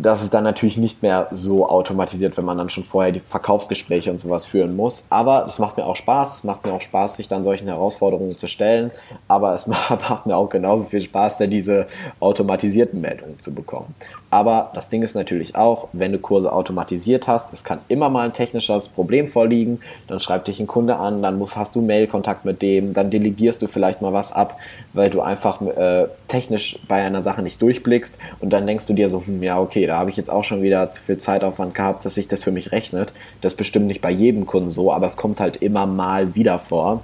[0.00, 4.10] das ist dann natürlich nicht mehr so automatisiert, wenn man dann schon vorher die Verkaufsgespräche
[4.10, 5.06] und sowas führen muss.
[5.10, 6.36] Aber es macht mir auch Spaß.
[6.36, 8.90] Es macht mir auch Spaß, sich dann solchen Herausforderungen zu stellen.
[9.28, 11.86] Aber es macht mir auch genauso viel Spaß, dann diese
[12.20, 13.94] automatisierten Meldungen zu bekommen.
[14.32, 18.24] Aber das Ding ist natürlich auch, wenn du Kurse automatisiert hast, es kann immer mal
[18.24, 22.46] ein technisches Problem vorliegen, dann schreibt dich ein Kunde an, dann musst, hast du Mailkontakt
[22.46, 24.58] mit dem, dann delegierst du vielleicht mal was ab,
[24.94, 29.10] weil du einfach äh, technisch bei einer Sache nicht durchblickst und dann denkst du dir
[29.10, 32.04] so, hm, ja okay, da habe ich jetzt auch schon wieder zu viel Zeitaufwand gehabt,
[32.04, 33.12] dass sich das für mich rechnet.
[33.42, 36.58] Das ist bestimmt nicht bei jedem Kunden so, aber es kommt halt immer mal wieder
[36.58, 37.02] vor.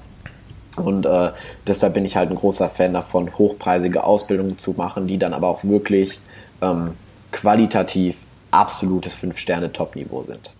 [0.76, 1.30] Und äh,
[1.66, 5.48] deshalb bin ich halt ein großer Fan davon, hochpreisige Ausbildungen zu machen, die dann aber
[5.48, 6.20] auch wirklich
[6.62, 6.92] ähm,
[7.30, 8.16] qualitativ
[8.50, 10.52] absolutes 5-Sterne-Top-Niveau sind.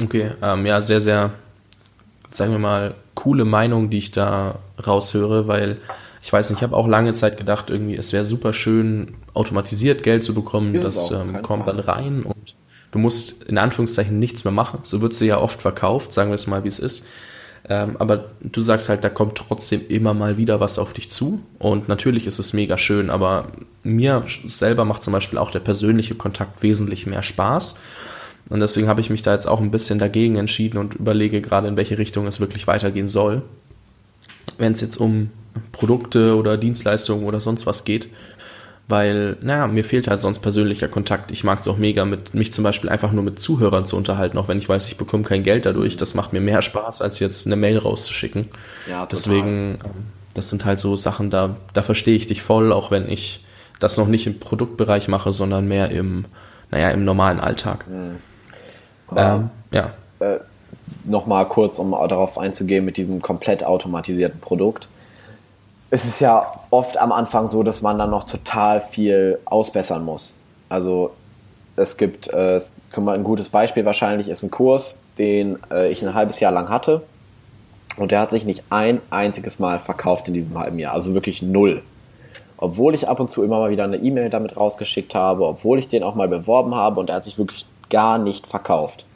[0.00, 1.32] Okay, ähm, ja, sehr, sehr,
[2.30, 5.78] sagen wir mal, coole Meinung, die ich da raushöre, weil
[6.22, 10.02] ich weiß nicht, ich habe auch lange Zeit gedacht, irgendwie, es wäre super schön, automatisiert
[10.02, 10.74] Geld zu bekommen.
[10.74, 12.56] Ist das ähm, kommt dann rein und
[12.90, 14.80] du musst in Anführungszeichen nichts mehr machen.
[14.82, 17.08] So wird sie ja oft verkauft, sagen wir es mal, wie es ist.
[17.68, 21.40] Ähm, aber du sagst halt, da kommt trotzdem immer mal wieder was auf dich zu.
[21.58, 23.48] Und natürlich ist es mega schön, aber
[23.82, 27.76] mir selber macht zum Beispiel auch der persönliche Kontakt wesentlich mehr Spaß.
[28.48, 31.68] Und deswegen habe ich mich da jetzt auch ein bisschen dagegen entschieden und überlege gerade,
[31.68, 33.42] in welche Richtung es wirklich weitergehen soll.
[34.60, 35.30] Wenn es jetzt um
[35.72, 38.08] Produkte oder Dienstleistungen oder sonst was geht,
[38.90, 41.30] weil, naja, mir fehlt halt sonst persönlicher Kontakt.
[41.30, 44.36] Ich mag es auch mega, mit mich zum Beispiel einfach nur mit Zuhörern zu unterhalten,
[44.36, 45.96] auch wenn ich weiß, ich bekomme kein Geld dadurch.
[45.96, 48.48] Das macht mir mehr Spaß, als jetzt eine Mail rauszuschicken.
[48.88, 49.08] Ja, total.
[49.10, 53.08] Deswegen, ähm, das sind halt so Sachen, da, da verstehe ich dich voll, auch wenn
[53.08, 53.44] ich
[53.78, 56.26] das noch nicht im Produktbereich mache, sondern mehr im,
[56.70, 57.86] naja, im normalen Alltag.
[57.88, 58.18] Mhm.
[59.16, 59.92] Ähm, ja.
[60.18, 60.38] Äh,
[61.04, 64.88] Nochmal kurz, um darauf einzugehen mit diesem komplett automatisierten Produkt
[65.90, 70.38] es ist ja oft am Anfang so, dass man dann noch total viel ausbessern muss.
[70.68, 71.10] Also
[71.76, 76.14] es gibt äh, zum ein gutes Beispiel wahrscheinlich ist ein Kurs, den äh, ich ein
[76.14, 77.02] halbes Jahr lang hatte
[77.96, 81.42] und der hat sich nicht ein einziges Mal verkauft in diesem halben Jahr, also wirklich
[81.42, 81.82] null.
[82.56, 85.88] Obwohl ich ab und zu immer mal wieder eine E-Mail damit rausgeschickt habe, obwohl ich
[85.88, 89.06] den auch mal beworben habe und er hat sich wirklich gar nicht verkauft.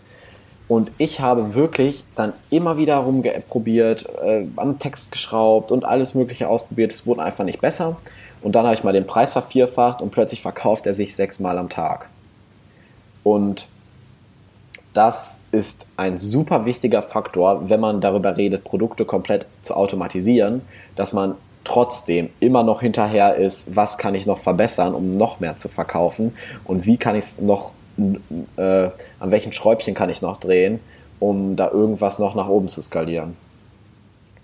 [0.74, 6.48] Und ich habe wirklich dann immer wieder rumprobiert, äh, am Text geschraubt und alles Mögliche
[6.48, 6.90] ausprobiert.
[6.90, 7.96] Es wurde einfach nicht besser.
[8.42, 11.68] Und dann habe ich mal den Preis vervierfacht und plötzlich verkauft er sich sechsmal am
[11.68, 12.08] Tag.
[13.22, 13.68] Und
[14.94, 20.60] das ist ein super wichtiger Faktor, wenn man darüber redet, Produkte komplett zu automatisieren,
[20.96, 25.56] dass man trotzdem immer noch hinterher ist, was kann ich noch verbessern, um noch mehr
[25.56, 26.34] zu verkaufen
[26.64, 27.70] und wie kann ich es noch
[28.56, 30.80] äh, an welchen Schräubchen kann ich noch drehen,
[31.20, 33.36] um da irgendwas noch nach oben zu skalieren.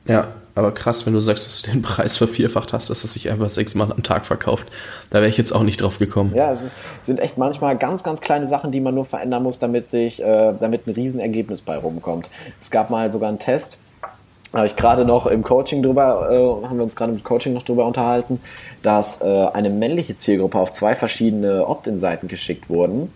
[0.07, 3.31] Ja, aber krass, wenn du sagst, dass du den Preis vervierfacht hast, dass es sich
[3.31, 4.67] einfach sechsmal am Tag verkauft.
[5.11, 6.33] Da wäre ich jetzt auch nicht drauf gekommen.
[6.35, 9.59] Ja, es ist, sind echt manchmal ganz, ganz kleine Sachen, die man nur verändern muss,
[9.59, 12.29] damit sich, äh, damit ein Riesenergebnis bei rumkommt.
[12.61, 13.79] Es gab mal sogar einen Test,
[14.53, 17.63] habe ich gerade noch im Coaching drüber, äh, haben wir uns gerade mit Coaching noch
[17.63, 18.41] drüber unterhalten,
[18.83, 23.13] dass äh, eine männliche Zielgruppe auf zwei verschiedene Opt-in-Seiten geschickt wurden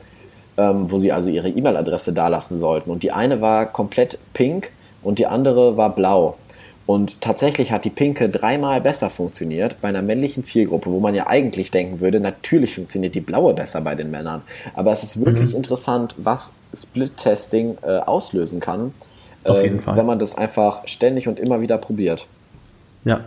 [0.56, 2.90] ähm, wo sie also ihre E-Mail-Adresse dalassen sollten.
[2.90, 4.70] Und die eine war komplett pink
[5.02, 6.36] und die andere war blau.
[6.86, 11.26] Und tatsächlich hat die pinke dreimal besser funktioniert bei einer männlichen Zielgruppe, wo man ja
[11.26, 14.42] eigentlich denken würde, natürlich funktioniert die blaue besser bei den Männern.
[14.74, 15.56] Aber es ist wirklich mhm.
[15.56, 18.92] interessant, was Split-Testing äh, auslösen kann,
[19.44, 19.96] auf jeden äh, Fall.
[19.96, 22.26] wenn man das einfach ständig und immer wieder probiert.
[23.04, 23.20] Ja,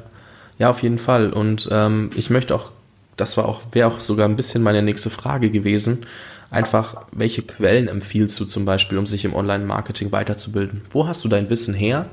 [0.60, 1.34] ja, auf jeden Fall.
[1.34, 2.72] Und ähm, ich möchte auch,
[3.16, 6.06] das war auch, wäre auch sogar ein bisschen meine nächste Frage gewesen.
[6.50, 10.82] Einfach, welche Quellen empfiehlst du zum Beispiel, um sich im Online-Marketing weiterzubilden?
[10.92, 12.06] Wo hast du dein Wissen her?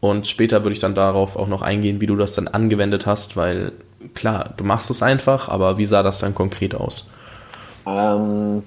[0.00, 3.36] Und später würde ich dann darauf auch noch eingehen, wie du das dann angewendet hast,
[3.36, 3.72] weil
[4.14, 7.10] klar, du machst es einfach, aber wie sah das dann konkret aus?
[7.86, 8.62] Ähm,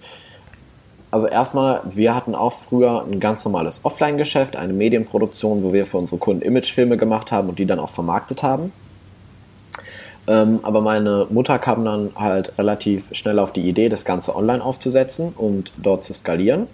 [1.12, 5.98] also erstmal, wir hatten auch früher ein ganz normales Offline-Geschäft, eine Medienproduktion, wo wir für
[5.98, 8.72] unsere Kunden Imagefilme gemacht haben und die dann auch vermarktet haben.
[10.28, 14.64] Ähm, aber meine Mutter kam dann halt relativ schnell auf die Idee, das Ganze online
[14.64, 16.68] aufzusetzen und dort zu skalieren.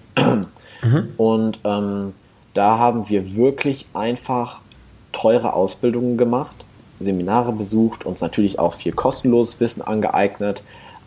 [0.81, 1.09] Mhm.
[1.17, 2.13] Und ähm,
[2.53, 4.61] da haben wir wirklich einfach
[5.11, 6.55] teure Ausbildungen gemacht,
[6.99, 10.63] Seminare besucht, uns natürlich auch viel kostenloses Wissen angeeignet,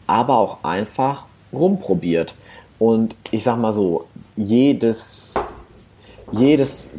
[0.06, 2.34] aber auch einfach rumprobiert.
[2.78, 5.34] Und ich sag mal so, jedes,
[6.32, 6.98] jedes,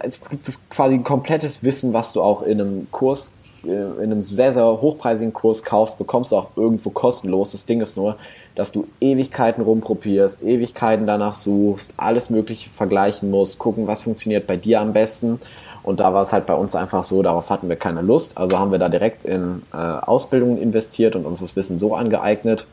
[0.00, 3.34] es gibt quasi ein komplettes Wissen, was du auch in einem Kurs,
[3.66, 7.52] in einem sehr, sehr hochpreisigen Kurs kaufst, bekommst du auch irgendwo kostenlos.
[7.52, 8.16] Das Ding ist nur,
[8.54, 14.56] dass du Ewigkeiten rumprobierst, Ewigkeiten danach suchst, alles Mögliche vergleichen musst, gucken, was funktioniert bei
[14.56, 15.40] dir am besten.
[15.82, 18.38] Und da war es halt bei uns einfach so, darauf hatten wir keine Lust.
[18.38, 22.66] Also haben wir da direkt in äh, Ausbildungen investiert und uns das Wissen so angeeignet.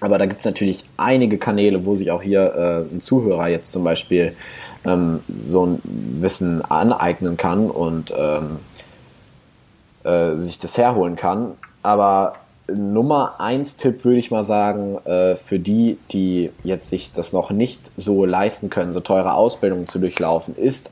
[0.00, 3.72] Aber da gibt es natürlich einige Kanäle, wo sich auch hier äh, ein Zuhörer jetzt
[3.72, 4.34] zum Beispiel
[4.86, 8.58] ähm, so ein Wissen aneignen kann und ähm,
[10.04, 11.52] äh, sich das herholen kann.
[11.82, 12.34] Aber
[12.72, 17.50] Nummer eins Tipp würde ich mal sagen, äh, für die, die jetzt sich das noch
[17.50, 20.90] nicht so leisten können, so teure Ausbildungen zu durchlaufen, ist,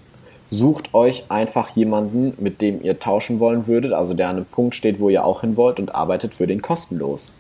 [0.51, 4.75] sucht euch einfach jemanden, mit dem ihr tauschen wollen würdet, also der an einem Punkt
[4.75, 7.33] steht, wo ihr auch hin wollt und arbeitet für den kostenlos.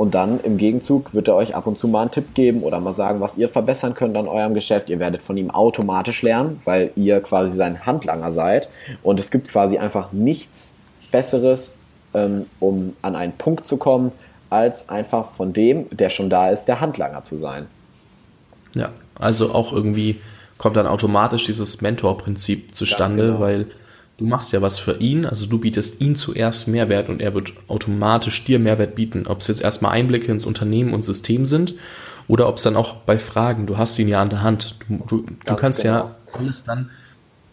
[0.00, 2.80] Und dann im Gegenzug wird er euch ab und zu mal einen Tipp geben oder
[2.80, 4.88] mal sagen, was ihr verbessern könnt an eurem Geschäft.
[4.88, 8.70] Ihr werdet von ihm automatisch lernen, weil ihr quasi sein Handlanger seid.
[9.02, 10.72] Und es gibt quasi einfach nichts
[11.10, 11.76] Besseres
[12.14, 14.12] ähm, um an einen Punkt zu kommen,
[14.48, 17.66] als einfach von dem, der schon da ist, der Handlanger zu sein.
[18.72, 20.18] Ja, also auch irgendwie
[20.56, 23.40] kommt dann automatisch dieses Mentor-Prinzip zustande, genau.
[23.40, 23.66] weil
[24.20, 27.54] du machst ja was für ihn, also du bietest ihm zuerst Mehrwert und er wird
[27.68, 29.26] automatisch dir Mehrwert bieten.
[29.26, 31.74] Ob es jetzt erstmal Einblicke ins Unternehmen und System sind
[32.28, 34.76] oder ob es dann auch bei Fragen, du hast ihn ja an der Hand.
[34.88, 35.94] Du, du, du kannst genau.
[35.94, 36.90] ja alles dann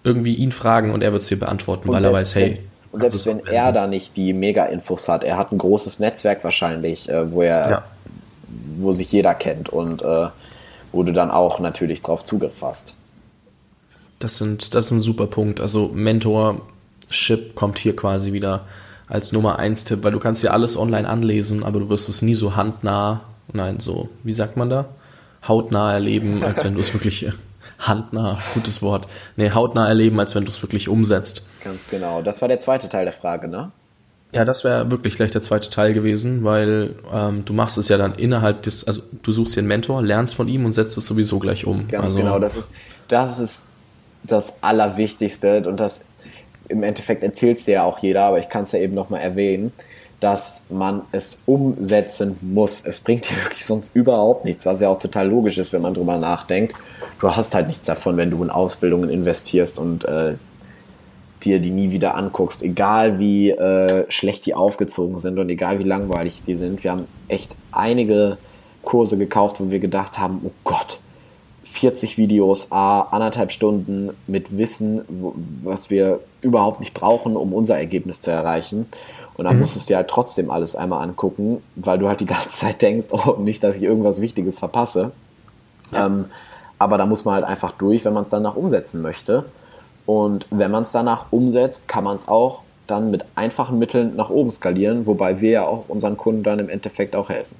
[0.03, 2.60] irgendwie ihn fragen und er wird es dir beantworten, und weil er weiß, hey,
[2.91, 7.10] und selbst wenn er da nicht die Mega-Infos hat, er hat ein großes Netzwerk wahrscheinlich,
[7.10, 7.84] äh, wo er, ja.
[8.77, 10.27] wo sich jeder kennt und äh,
[10.91, 12.93] wo du dann auch natürlich drauf Zugriff hast.
[14.19, 15.62] Das sind, das ist ein super Punkt.
[15.62, 18.65] Also Mentorship kommt hier quasi wieder
[19.08, 22.21] als Nummer eins Tipp, weil du kannst ja alles online anlesen, aber du wirst es
[22.21, 23.21] nie so handnah,
[23.53, 24.86] nein, so, wie sagt man da?
[25.47, 27.30] Hautnah erleben, als wenn du es wirklich
[27.80, 31.47] handnah, gutes Wort, nee, hautnah erleben, als wenn du es wirklich umsetzt.
[31.63, 32.21] Ganz genau.
[32.21, 33.71] Das war der zweite Teil der Frage, ne?
[34.34, 37.97] Ja, das wäre wirklich gleich der zweite Teil gewesen, weil ähm, du machst es ja
[37.97, 41.06] dann innerhalb des, also du suchst dir einen Mentor, lernst von ihm und setzt es
[41.06, 41.88] sowieso gleich um.
[41.88, 42.73] Ganz also, genau, das ist,
[43.08, 43.66] das ist
[44.28, 46.06] das Allerwichtigste und das
[46.70, 49.22] im Endeffekt erzählt es dir ja auch jeder, aber ich kann es ja eben nochmal
[49.22, 49.72] erwähnen,
[50.20, 52.86] dass man es umsetzen muss.
[52.86, 55.94] Es bringt dir wirklich sonst überhaupt nichts, was ja auch total logisch ist, wenn man
[55.94, 56.76] drüber nachdenkt.
[57.20, 60.36] Du hast halt nichts davon, wenn du in Ausbildungen investierst und äh,
[61.44, 65.84] dir die nie wieder anguckst, egal wie äh, schlecht die aufgezogen sind und egal wie
[65.84, 66.84] langweilig die sind.
[66.84, 68.38] Wir haben echt einige
[68.84, 71.00] Kurse gekauft, wo wir gedacht haben, oh Gott,
[71.78, 75.02] 40 Videos, a anderthalb Stunden mit Wissen,
[75.63, 78.88] was wir überhaupt nicht brauchen, um unser Ergebnis zu erreichen.
[79.36, 79.62] Und dann mhm.
[79.62, 83.08] musstest du dir halt trotzdem alles einmal angucken, weil du halt die ganze Zeit denkst,
[83.12, 85.12] oh, nicht, dass ich irgendwas Wichtiges verpasse.
[85.92, 86.08] Ja.
[86.08, 86.26] Ähm,
[86.80, 89.46] aber da muss man halt einfach durch, wenn man es dann noch umsetzen möchte.
[90.06, 94.30] Und wenn man es danach umsetzt, kann man es auch dann mit einfachen Mitteln nach
[94.30, 97.56] oben skalieren, wobei wir ja auch unseren Kunden dann im Endeffekt auch helfen.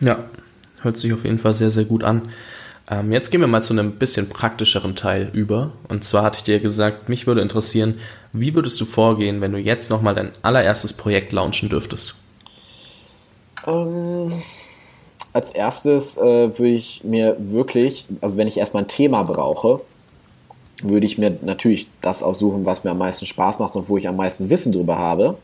[0.00, 0.18] Ja,
[0.82, 2.22] hört sich auf jeden Fall sehr, sehr gut an.
[2.90, 5.72] Ähm, jetzt gehen wir mal zu einem bisschen praktischeren Teil über.
[5.88, 7.98] Und zwar hatte ich dir gesagt, mich würde interessieren,
[8.32, 12.14] wie würdest du vorgehen, wenn du jetzt nochmal dein allererstes Projekt launchen dürftest?
[13.66, 14.42] Ähm,
[15.32, 19.80] als erstes äh, würde ich mir wirklich, also wenn ich erstmal ein Thema brauche,
[20.82, 24.08] würde ich mir natürlich das aussuchen, was mir am meisten Spaß macht und wo ich
[24.08, 25.38] am meisten Wissen drüber habe.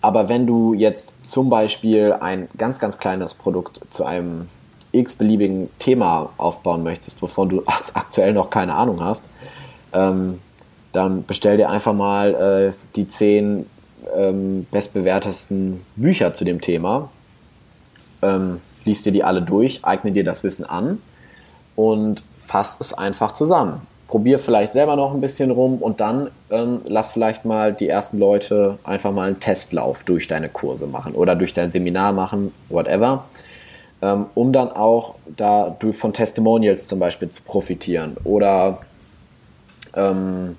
[0.00, 4.48] Aber wenn du jetzt zum Beispiel ein ganz, ganz kleines Produkt zu einem
[4.92, 7.62] x-beliebigen Thema aufbauen möchtest, wovon du
[7.94, 9.24] aktuell noch keine Ahnung hast,
[9.92, 10.40] ähm,
[10.92, 13.66] dann bestell dir einfach mal äh, die zehn
[14.16, 17.10] ähm, bestbewertesten Bücher zu dem Thema,
[18.22, 21.00] ähm, liest dir die alle durch, eigne dir das Wissen an
[21.74, 23.82] und fass es einfach zusammen.
[24.08, 28.18] Probier vielleicht selber noch ein bisschen rum und dann ähm, lass vielleicht mal die ersten
[28.18, 33.24] Leute einfach mal einen Testlauf durch deine Kurse machen oder durch dein Seminar machen, whatever,
[34.02, 38.78] ähm, um dann auch da von Testimonials zum Beispiel zu profitieren oder
[39.94, 40.56] ähm,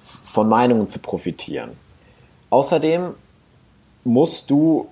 [0.00, 1.70] von Meinungen zu profitieren.
[2.50, 3.14] Außerdem
[4.04, 4.88] musst du,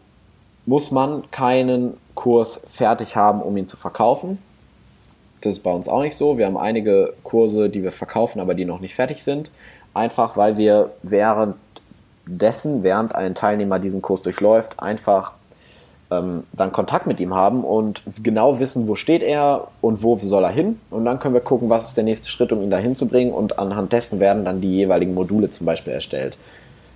[0.64, 4.38] muss man keinen Kurs fertig haben, um ihn zu verkaufen.
[5.42, 6.38] Das ist bei uns auch nicht so.
[6.38, 9.50] Wir haben einige Kurse, die wir verkaufen, aber die noch nicht fertig sind.
[9.94, 15.34] Einfach weil wir währenddessen, während ein Teilnehmer diesen Kurs durchläuft, einfach
[16.10, 20.44] ähm, dann Kontakt mit ihm haben und genau wissen, wo steht er und wo soll
[20.44, 20.78] er hin.
[20.90, 23.32] Und dann können wir gucken, was ist der nächste Schritt, um ihn dahin zu bringen.
[23.32, 26.36] Und anhand dessen werden dann die jeweiligen Module zum Beispiel erstellt.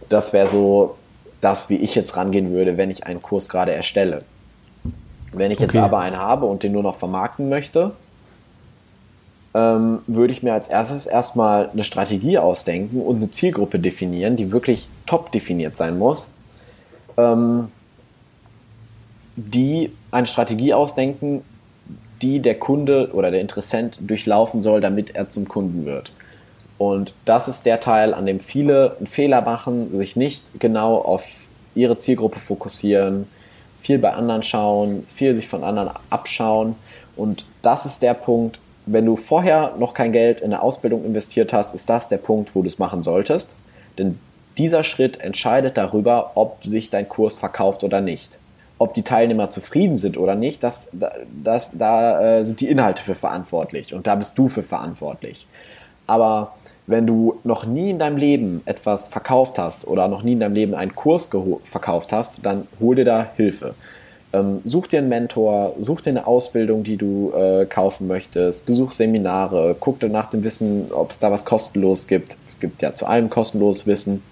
[0.08, 0.96] Das wäre so
[1.40, 4.22] das, wie ich jetzt rangehen würde, wenn ich einen Kurs gerade erstelle.
[5.32, 5.66] Wenn ich okay.
[5.66, 7.92] jetzt aber einen habe und den nur noch vermarkten möchte,
[9.54, 14.52] ähm, würde ich mir als erstes erstmal eine Strategie ausdenken und eine Zielgruppe definieren, die
[14.52, 16.30] wirklich top definiert sein muss.
[17.16, 17.68] Ähm,
[19.48, 21.42] die eine Strategie ausdenken,
[22.22, 26.12] die der Kunde oder der Interessent durchlaufen soll, damit er zum Kunden wird.
[26.78, 31.24] Und das ist der Teil, an dem viele einen Fehler machen, sich nicht genau auf
[31.74, 33.26] ihre Zielgruppe fokussieren,
[33.80, 36.74] viel bei anderen schauen, viel sich von anderen abschauen.
[37.16, 41.52] Und das ist der Punkt, wenn du vorher noch kein Geld in eine Ausbildung investiert
[41.52, 43.54] hast, ist das der Punkt, wo du es machen solltest.
[43.98, 44.18] Denn
[44.58, 48.40] dieser Schritt entscheidet darüber, ob sich dein Kurs verkauft oder nicht
[48.80, 50.88] ob die Teilnehmer zufrieden sind oder nicht, das,
[51.44, 55.46] das, da äh, sind die Inhalte für verantwortlich und da bist du für verantwortlich.
[56.06, 56.54] Aber
[56.86, 60.54] wenn du noch nie in deinem Leben etwas verkauft hast oder noch nie in deinem
[60.54, 61.28] Leben einen Kurs
[61.62, 63.74] verkauft hast, dann hol dir da Hilfe.
[64.32, 68.92] Ähm, such dir einen Mentor, such dir eine Ausbildung, die du äh, kaufen möchtest, besuch
[68.92, 72.38] Seminare, guck dir nach dem Wissen, ob es da was kostenlos gibt.
[72.48, 74.22] Es gibt ja zu allem kostenloses Wissen.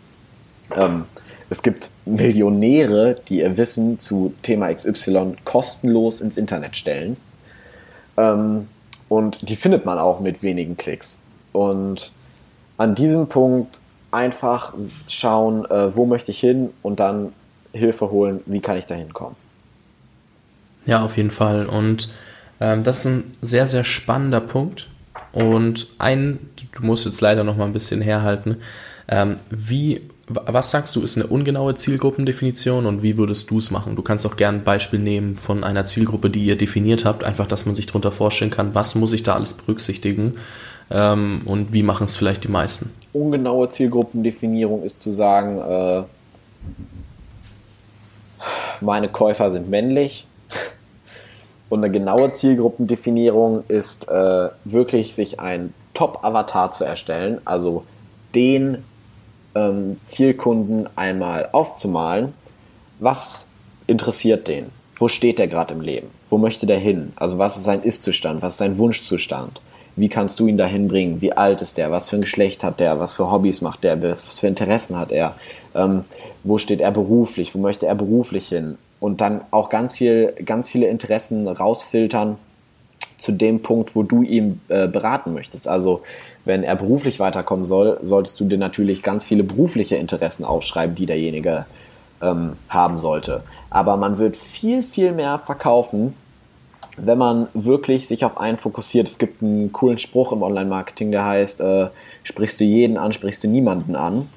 [0.74, 1.04] Ähm,
[1.50, 7.16] es gibt Millionäre, die ihr Wissen zu Thema XY kostenlos ins Internet stellen.
[8.16, 8.68] Ähm,
[9.08, 11.18] und die findet man auch mit wenigen Klicks.
[11.52, 12.12] Und
[12.76, 13.80] an diesem Punkt
[14.11, 14.74] einfach
[15.08, 17.32] schauen, äh, wo möchte ich hin und dann
[17.72, 19.37] Hilfe holen, wie kann ich da hinkommen.
[20.87, 21.66] Ja, auf jeden Fall.
[21.66, 22.11] Und
[22.61, 24.88] ähm, das ist ein sehr, sehr spannender Punkt.
[25.32, 26.38] Und ein,
[26.72, 28.58] du musst jetzt leider noch mal ein bisschen herhalten,
[29.08, 33.97] ähm, wie was sagst du, ist eine ungenaue Zielgruppendefinition und wie würdest du es machen?
[33.97, 37.47] Du kannst auch gerne ein Beispiel nehmen von einer Zielgruppe, die ihr definiert habt, einfach,
[37.47, 40.35] dass man sich darunter vorstellen kann, was muss ich da alles berücksichtigen
[40.91, 42.93] ähm, und wie machen es vielleicht die meisten?
[43.12, 46.03] Ungenaue Zielgruppendefinierung ist zu sagen, äh,
[48.81, 50.27] meine Käufer sind männlich.
[51.69, 57.85] Und eine genaue Zielgruppendefinierung ist äh, wirklich, sich ein Top-Avatar zu erstellen, also
[58.35, 58.85] den
[59.59, 62.35] ähm, Zielkunden einmal aufzumalen,
[62.99, 63.49] was
[63.87, 64.66] interessiert den?
[64.97, 66.09] Wo steht der gerade im Leben?
[66.31, 67.12] Wo möchte der hin?
[67.16, 68.42] Also was ist sein Ist-Zustand?
[68.42, 69.61] Was ist sein Wunschzustand?
[69.97, 71.21] Wie kannst du ihn dahin bringen?
[71.21, 71.90] Wie alt ist der?
[71.90, 73.01] Was für ein Geschlecht hat der?
[73.01, 74.01] Was für Hobbys macht der?
[74.03, 75.35] Was für Interessen hat er?
[75.75, 76.05] Ähm,
[76.44, 77.55] wo steht er beruflich?
[77.55, 78.79] Wo möchte er beruflich hin?
[79.01, 82.37] Und dann auch ganz viel, ganz viele Interessen rausfiltern
[83.18, 85.68] zu dem Punkt, wo du ihn äh, beraten möchtest.
[85.68, 86.02] Also
[86.44, 91.07] wenn er beruflich weiterkommen soll, solltest du dir natürlich ganz viele berufliche Interessen aufschreiben, die
[91.07, 91.66] derjenige
[92.22, 93.42] ähm, haben sollte.
[93.70, 96.14] Aber man wird viel, viel mehr verkaufen,
[96.96, 99.09] wenn man wirklich sich auf einen fokussiert.
[99.09, 101.88] Es gibt einen coolen Spruch im Online-Marketing, der heißt, äh,
[102.24, 104.28] sprichst du jeden an, sprichst du niemanden an.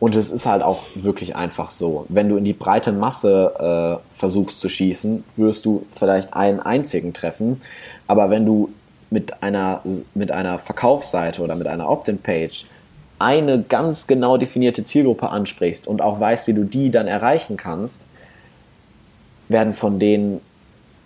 [0.00, 2.06] Und es ist halt auch wirklich einfach so.
[2.08, 7.12] Wenn du in die breite Masse äh, versuchst zu schießen, wirst du vielleicht einen einzigen
[7.12, 7.60] treffen.
[8.06, 8.70] Aber wenn du
[9.10, 9.82] mit einer,
[10.14, 12.66] mit einer Verkaufsseite oder mit einer Opt-in-Page
[13.18, 18.06] eine ganz genau definierte Zielgruppe ansprichst und auch weißt, wie du die dann erreichen kannst,
[19.50, 20.40] werden von denen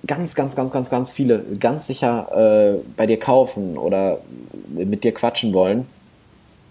[0.07, 2.29] ganz, ganz, ganz, ganz, ganz viele ganz sicher
[2.77, 4.19] äh, bei dir kaufen oder
[4.69, 5.89] mit dir quatschen wollen.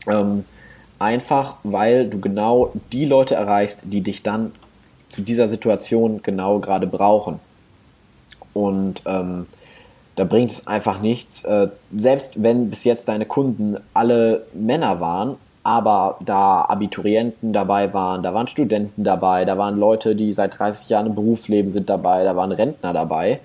[0.08, 0.46] Ähm,
[1.04, 4.54] einfach weil du genau die Leute erreichst, die dich dann
[5.10, 7.40] zu dieser Situation genau gerade brauchen.
[8.54, 9.46] Und ähm,
[10.16, 11.44] da bringt es einfach nichts.
[11.44, 18.22] Äh, selbst wenn bis jetzt deine Kunden alle Männer waren, aber da Abiturienten dabei waren,
[18.22, 22.26] da waren Studenten dabei, da waren Leute, die seit 30 Jahren im Berufsleben sind dabei,
[22.26, 23.40] da waren Rentner dabei.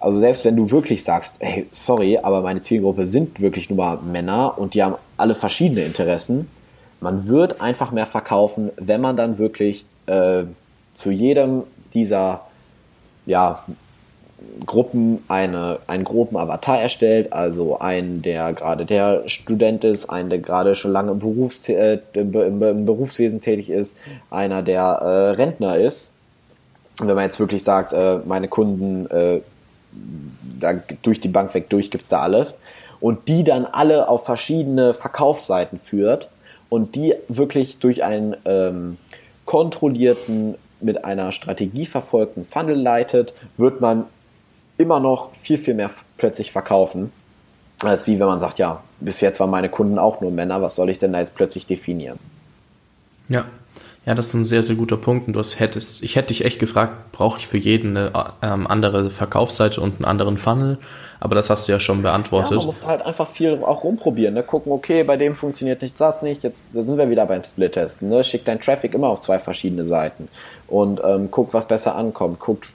[0.00, 3.98] Also selbst wenn du wirklich sagst, hey, sorry, aber meine Zielgruppe sind wirklich nur mal
[3.98, 6.48] Männer und die haben alle verschiedene Interessen,
[7.00, 10.44] man wird einfach mehr verkaufen, wenn man dann wirklich äh,
[10.94, 11.62] zu jedem
[11.94, 12.42] dieser
[13.26, 13.64] ja,
[14.66, 20.38] Gruppen eine, einen groben Avatar erstellt, also einen, der gerade der Student ist, einen, der
[20.38, 23.96] gerade schon lange im, Berufs äh, im, im, Berufswesen tätig ist,
[24.30, 26.12] einer, der äh, Rentner ist.
[27.00, 29.40] Und wenn man jetzt wirklich sagt, äh, meine Kunden, äh,
[30.60, 32.60] da durch die Bank weg durch gibt's da alles,
[33.00, 36.28] und die dann alle auf verschiedene Verkaufsseiten führt
[36.68, 38.98] und die wirklich durch einen ähm,
[39.44, 44.04] kontrollierten, mit einer Strategie verfolgten Funnel leitet, wird man
[44.76, 47.12] immer noch viel, viel mehr plötzlich verkaufen,
[47.82, 50.76] als wie wenn man sagt, ja, bis jetzt waren meine Kunden auch nur Männer, was
[50.76, 52.18] soll ich denn da jetzt plötzlich definieren?
[53.28, 53.46] Ja,
[54.08, 55.26] ja, das ist ein sehr, sehr guter Punkt.
[55.26, 59.10] Und du hättest, ich hätte dich echt gefragt, brauche ich für jeden eine ähm, andere
[59.10, 60.78] Verkaufsseite und einen anderen Funnel?
[61.20, 62.52] Aber das hast du ja schon beantwortet.
[62.52, 64.32] Ja, man muss halt einfach viel auch rumprobieren.
[64.32, 64.42] Ne?
[64.42, 66.42] Gucken, okay, bei dem funktioniert nicht das nicht.
[66.42, 68.08] Jetzt da sind wir wieder beim Split-Testen.
[68.08, 68.24] Ne?
[68.24, 70.28] Schick dein Traffic immer auf zwei verschiedene Seiten
[70.68, 72.40] und ähm, guck, was besser ankommt.
[72.40, 72.66] Guckt,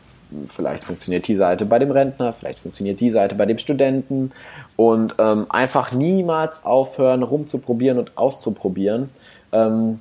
[0.49, 4.31] vielleicht funktioniert die Seite bei dem Rentner, vielleicht funktioniert die Seite bei dem Studenten
[4.75, 9.09] und ähm, einfach niemals aufhören, rumzuprobieren und auszuprobieren.
[9.51, 9.99] Ähm,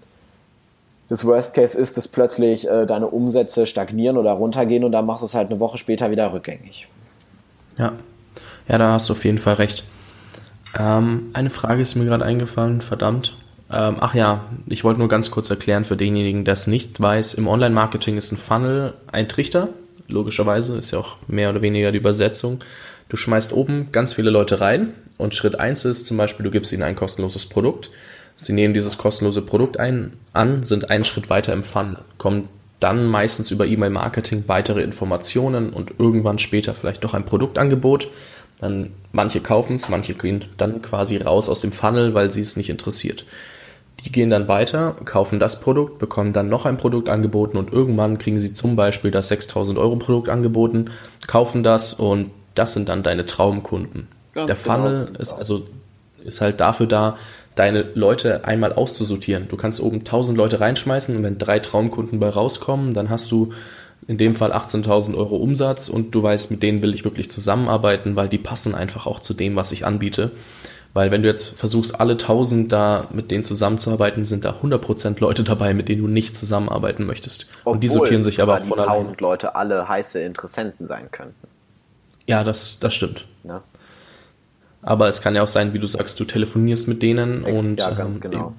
[1.13, 5.21] das Worst Case ist, dass plötzlich äh, deine Umsätze stagnieren oder runtergehen und dann machst
[5.21, 6.89] du es halt eine Woche später wieder rückgängig.
[7.77, 7.93] Ja,
[8.67, 9.85] ja, da hast du auf jeden Fall recht.
[10.79, 13.37] Ähm, eine Frage ist mir gerade eingefallen, verdammt.
[13.71, 17.35] Ähm, ach ja, ich wollte nur ganz kurz erklären für denjenigen, der es nicht weiß.
[17.35, 19.69] Im Online-Marketing ist ein Funnel ein Trichter.
[20.09, 22.61] Logischerweise ist ja auch mehr oder weniger die Übersetzung.
[23.11, 26.73] Du schmeißt oben ganz viele Leute rein und Schritt 1 ist zum Beispiel, du gibst
[26.73, 27.91] ihnen ein kostenloses Produkt.
[28.37, 32.49] Sie nehmen dieses kostenlose Produkt ein, an, sind einen Schritt weiter im Funnel, kommen
[32.81, 38.09] dann meistens über E-Mail-Marketing weitere Informationen und irgendwann später vielleicht doch ein Produktangebot.
[38.59, 42.57] Dann manche kaufen es, manche gehen dann quasi raus aus dem Funnel, weil sie es
[42.57, 43.25] nicht interessiert.
[44.05, 48.19] Die gehen dann weiter, kaufen das Produkt, bekommen dann noch ein Produkt angeboten und irgendwann
[48.19, 50.87] kriegen sie zum Beispiel das 6000 Euro Produkt angeboten,
[51.29, 54.09] kaufen das und das sind dann deine Traumkunden.
[54.35, 55.67] Ganz Der genau, Funnel ist also
[56.25, 57.17] ist halt dafür da,
[57.55, 59.49] deine Leute einmal auszusortieren.
[59.49, 63.53] Du kannst oben 1000 Leute reinschmeißen und wenn drei Traumkunden bei rauskommen, dann hast du
[64.09, 68.17] in dem Fall 18.000 Euro Umsatz und du weißt, mit denen will ich wirklich zusammenarbeiten,
[68.17, 70.33] weil die passen einfach auch zu dem, was ich anbiete.
[70.95, 75.43] Weil wenn du jetzt versuchst, alle 1000 da mit denen zusammenzuarbeiten, sind da 100% Leute
[75.43, 77.47] dabei, mit denen du nicht zusammenarbeiten möchtest.
[77.61, 78.99] Obwohl, und die sortieren sich aber von alleine.
[78.99, 81.49] 1000 Leute alle heiße Interessenten sein könnten.
[82.27, 83.27] Ja, das, das stimmt.
[84.83, 87.81] Aber es kann ja auch sein, wie du sagst, du telefonierst mit denen Ex und
[87.81, 88.55] ja, ganz ähm, genau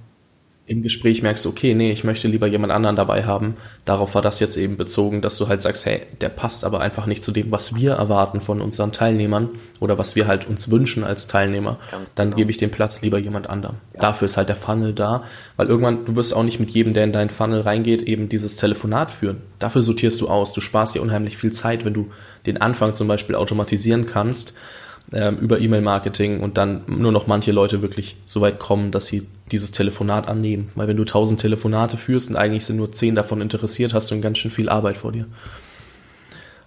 [0.66, 3.56] im Gespräch merkst, okay, nee, ich möchte lieber jemand anderen dabei haben.
[3.84, 7.06] Darauf war das jetzt eben bezogen, dass du halt sagst, hey, der passt aber einfach
[7.06, 9.50] nicht zu dem, was wir erwarten von unseren Teilnehmern
[9.82, 11.80] oder was wir halt uns wünschen als Teilnehmer.
[11.92, 12.38] Ganz Dann genau.
[12.38, 13.76] gebe ich den Platz lieber jemand anderem.
[13.94, 14.00] Ja.
[14.00, 15.26] Dafür ist halt der Funnel da,
[15.58, 18.56] weil irgendwann, du wirst auch nicht mit jedem, der in deinen Funnel reingeht, eben dieses
[18.56, 19.42] Telefonat führen.
[19.60, 20.54] Dafür sortierst du aus.
[20.54, 22.10] Du sparst dir unheimlich viel Zeit, wenn du
[22.46, 24.54] den Anfang zum Beispiel automatisieren kannst
[25.12, 29.28] ähm, über E-Mail-Marketing und dann nur noch manche Leute wirklich so weit kommen, dass sie
[29.52, 30.70] dieses Telefonat annehmen.
[30.76, 34.20] Weil wenn du tausend Telefonate führst und eigentlich sind nur zehn davon interessiert, hast du
[34.22, 35.26] ganz schön viel Arbeit vor dir.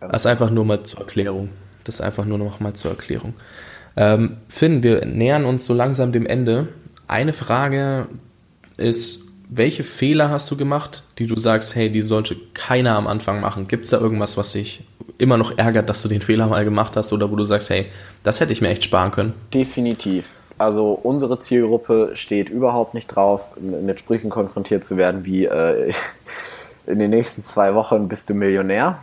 [0.01, 1.49] Das ist einfach nur mal zur Erklärung.
[1.84, 3.34] Das ist einfach nur noch mal zur Erklärung.
[3.97, 6.68] Ähm, Finn, wir nähern uns so langsam dem Ende.
[7.09, 8.09] Eine Frage
[8.76, 13.41] ist, welche Fehler hast du gemacht, die du sagst, hey, die sollte keiner am Anfang
[13.41, 13.69] machen?
[13.69, 14.85] Gibt es da irgendwas, was dich
[15.19, 17.87] immer noch ärgert, dass du den Fehler mal gemacht hast oder wo du sagst, hey,
[18.23, 19.35] das hätte ich mir echt sparen können?
[19.55, 20.27] Definitiv.
[20.59, 25.93] Also unsere Zielgruppe steht überhaupt nicht drauf, mit Sprüchen konfrontiert zu werden wie äh,
[26.87, 28.99] in den nächsten zwei Wochen bist du Millionär.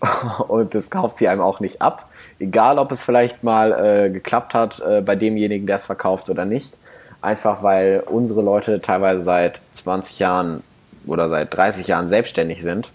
[0.48, 2.08] Und das kauft sie einem auch nicht ab.
[2.38, 6.44] Egal, ob es vielleicht mal äh, geklappt hat äh, bei demjenigen, der es verkauft oder
[6.44, 6.76] nicht.
[7.22, 10.62] Einfach weil unsere Leute teilweise seit 20 Jahren
[11.06, 12.90] oder seit 30 Jahren selbstständig sind.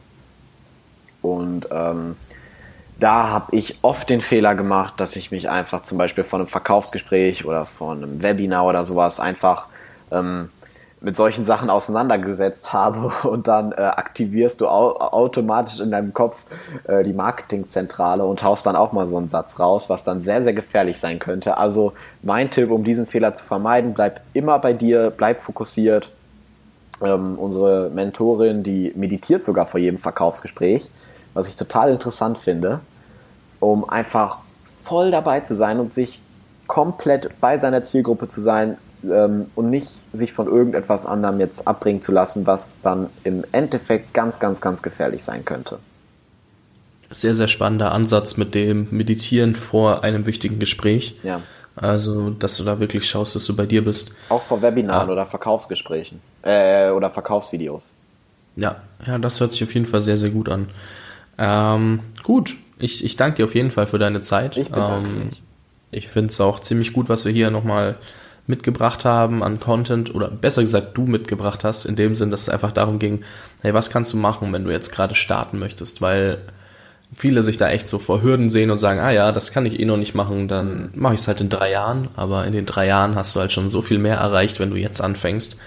[1.22, 2.16] Und ähm,
[3.00, 6.48] da habe ich oft den Fehler gemacht, dass ich mich einfach zum Beispiel von einem
[6.48, 9.68] Verkaufsgespräch oder von einem Webinar oder sowas einfach
[10.12, 10.50] ähm,
[11.02, 16.46] mit solchen Sachen auseinandergesetzt habe und dann äh, aktivierst du au automatisch in deinem Kopf
[16.88, 20.44] äh, die Marketingzentrale und haust dann auch mal so einen Satz raus, was dann sehr,
[20.44, 21.58] sehr gefährlich sein könnte.
[21.58, 26.10] Also mein Tipp, um diesen Fehler zu vermeiden, bleib immer bei dir, bleib fokussiert.
[27.04, 30.92] Ähm, unsere Mentorin, die meditiert sogar vor jedem Verkaufsgespräch,
[31.34, 32.80] was ich total interessant finde
[33.62, 34.40] um einfach
[34.84, 36.20] voll dabei zu sein und sich
[36.68, 42.02] komplett bei seiner Zielgruppe zu sein, ähm, und nicht sich von irgendetwas anderem jetzt abbringen
[42.02, 45.80] zu lassen, was dann im Endeffekt ganz, ganz, ganz gefährlich sein könnte.
[47.10, 51.18] Sehr, sehr spannender Ansatz mit dem Meditieren vor einem wichtigen Gespräch.
[51.24, 51.42] Ja.
[51.76, 54.16] Also, dass du da wirklich schaust, dass du bei dir bist.
[54.30, 55.12] Auch vor Webinaren ah.
[55.12, 57.92] oder Verkaufsgesprächen äh, oder Verkaufsvideos.
[58.56, 60.70] Ja, ja, das hört sich auf jeden Fall sehr, sehr gut an.
[61.38, 64.58] Ähm, gut, ich, ich danke dir auf jeden Fall für deine Zeit.
[64.58, 65.42] Ich bedanke ähm, mich.
[65.92, 67.96] Ich finde es auch ziemlich gut, was wir hier nochmal
[68.48, 72.50] mitgebracht haben an Content oder besser gesagt du mitgebracht hast, in dem Sinn, dass es
[72.50, 73.22] einfach darum ging,
[73.62, 76.40] hey, was kannst du machen, wenn du jetzt gerade starten möchtest, weil
[77.16, 79.80] viele sich da echt so vor Hürden sehen und sagen, ah ja, das kann ich
[79.80, 82.66] eh noch nicht machen, dann mache ich es halt in drei Jahren, aber in den
[82.66, 85.58] drei Jahren hast du halt schon so viel mehr erreicht, wenn du jetzt anfängst.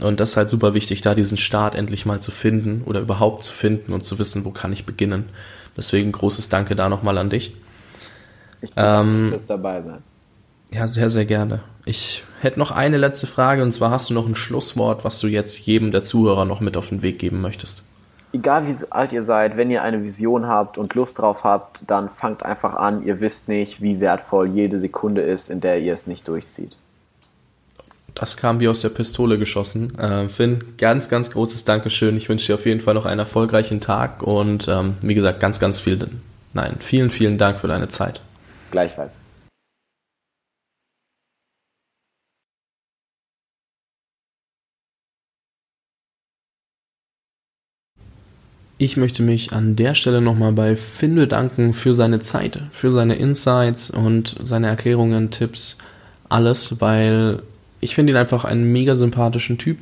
[0.00, 3.44] Und das ist halt super wichtig, da diesen Start endlich mal zu finden oder überhaupt
[3.44, 5.26] zu finden und zu wissen, wo kann ich beginnen.
[5.76, 7.56] Deswegen großes Danke da nochmal an dich.
[8.60, 10.02] Ich ähm, fürs dabei sein.
[10.74, 11.60] Ja, sehr, sehr gerne.
[11.84, 15.28] Ich hätte noch eine letzte Frage und zwar hast du noch ein Schlusswort, was du
[15.28, 17.84] jetzt jedem der Zuhörer noch mit auf den Weg geben möchtest.
[18.32, 22.08] Egal wie alt ihr seid, wenn ihr eine Vision habt und Lust drauf habt, dann
[22.08, 23.04] fangt einfach an.
[23.04, 26.76] Ihr wisst nicht, wie wertvoll jede Sekunde ist, in der ihr es nicht durchzieht.
[28.16, 29.96] Das kam wie aus der Pistole geschossen.
[29.96, 32.16] Äh, Finn, ganz, ganz großes Dankeschön.
[32.16, 35.60] Ich wünsche dir auf jeden Fall noch einen erfolgreichen Tag und ähm, wie gesagt, ganz,
[35.60, 36.08] ganz viel,
[36.52, 38.20] nein, vielen, vielen Dank für deine Zeit.
[38.72, 39.23] Gleichfalls.
[48.76, 53.14] Ich möchte mich an der Stelle nochmal bei Finn bedanken für seine Zeit, für seine
[53.14, 55.76] Insights und seine Erklärungen, Tipps,
[56.28, 57.42] alles, weil
[57.80, 59.78] ich finde ihn einfach einen mega sympathischen Typ,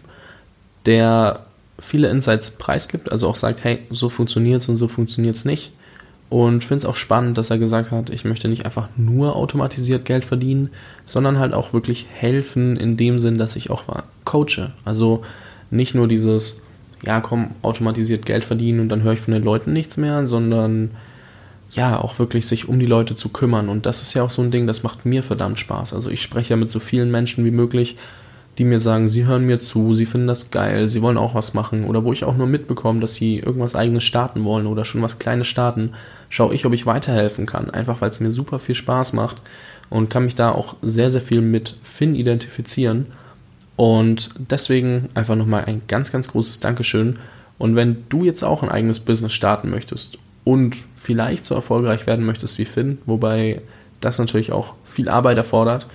[0.85, 1.47] der
[1.79, 5.73] viele Insights preisgibt, also auch sagt, hey, so funktioniert es und so funktioniert es nicht.
[6.29, 10.07] Und finde es auch spannend, dass er gesagt hat, ich möchte nicht einfach nur automatisiert
[10.07, 10.71] Geld verdienen,
[11.05, 13.85] sondern halt auch wirklich helfen in dem Sinn, dass ich auch
[14.25, 14.73] coache.
[14.85, 15.23] Also
[15.71, 16.63] nicht nur dieses,
[17.03, 20.91] ja, komm, automatisiert Geld verdienen und dann höre ich von den Leuten nichts mehr, sondern
[21.73, 23.69] ja, auch wirklich sich um die Leute zu kümmern.
[23.69, 25.95] Und das ist ja auch so ein Ding, das macht mir verdammt Spaß.
[25.95, 27.97] Also ich spreche ja mit so vielen Menschen wie möglich,
[28.59, 31.55] die mir sagen, sie hören mir zu, sie finden das geil, sie wollen auch was
[31.55, 31.85] machen.
[31.85, 35.19] Oder wo ich auch nur mitbekomme, dass sie irgendwas eigenes starten wollen oder schon was
[35.19, 35.93] Kleines starten,
[36.29, 37.71] schaue ich, ob ich weiterhelfen kann.
[37.71, 39.39] Einfach weil es mir super viel Spaß macht
[39.89, 43.07] und kann mich da auch sehr, sehr viel mit Finn identifizieren.
[43.83, 47.19] Und deswegen einfach nochmal ein ganz, ganz großes Dankeschön.
[47.59, 52.25] Und wenn du jetzt auch ein eigenes Business starten möchtest und vielleicht so erfolgreich werden
[52.25, 53.61] möchtest wie Finn, wobei
[54.01, 55.89] das natürlich auch viel Arbeit erfordert,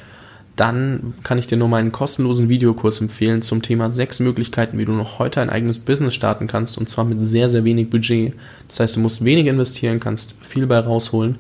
[0.57, 4.91] dann kann ich dir nur meinen kostenlosen Videokurs empfehlen zum Thema sechs Möglichkeiten, wie du
[4.91, 8.33] noch heute ein eigenes Business starten kannst und zwar mit sehr, sehr wenig Budget.
[8.67, 11.37] Das heißt, du musst wenig investieren, kannst viel bei rausholen,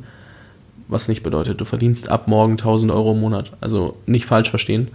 [0.87, 3.51] was nicht bedeutet, du verdienst ab morgen 1000 Euro im Monat.
[3.59, 4.87] Also nicht falsch verstehen.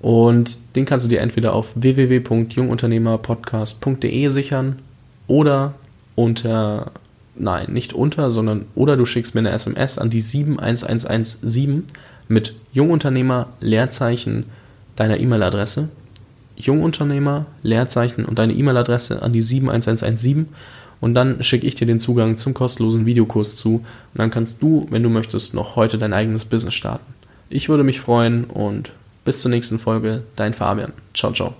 [0.00, 4.78] Und den kannst du dir entweder auf www.jungunternehmerpodcast.de sichern
[5.26, 5.74] oder
[6.14, 6.92] unter
[7.38, 11.84] nein, nicht unter, sondern oder du schickst mir eine SMS an die 71117
[12.28, 14.44] mit Jungunternehmer, Leerzeichen,
[14.96, 15.88] deiner E-Mail-Adresse.
[16.56, 20.48] Jungunternehmer, Leerzeichen und deine E-Mail-Adresse an die 71117
[21.00, 23.84] und dann schicke ich dir den Zugang zum kostenlosen Videokurs zu und
[24.14, 27.14] dann kannst du, wenn du möchtest, noch heute dein eigenes Business starten.
[27.48, 28.90] Ich würde mich freuen und
[29.28, 30.94] bis zur nächsten Folge, dein Fabian.
[31.12, 31.54] Ciao, ciao.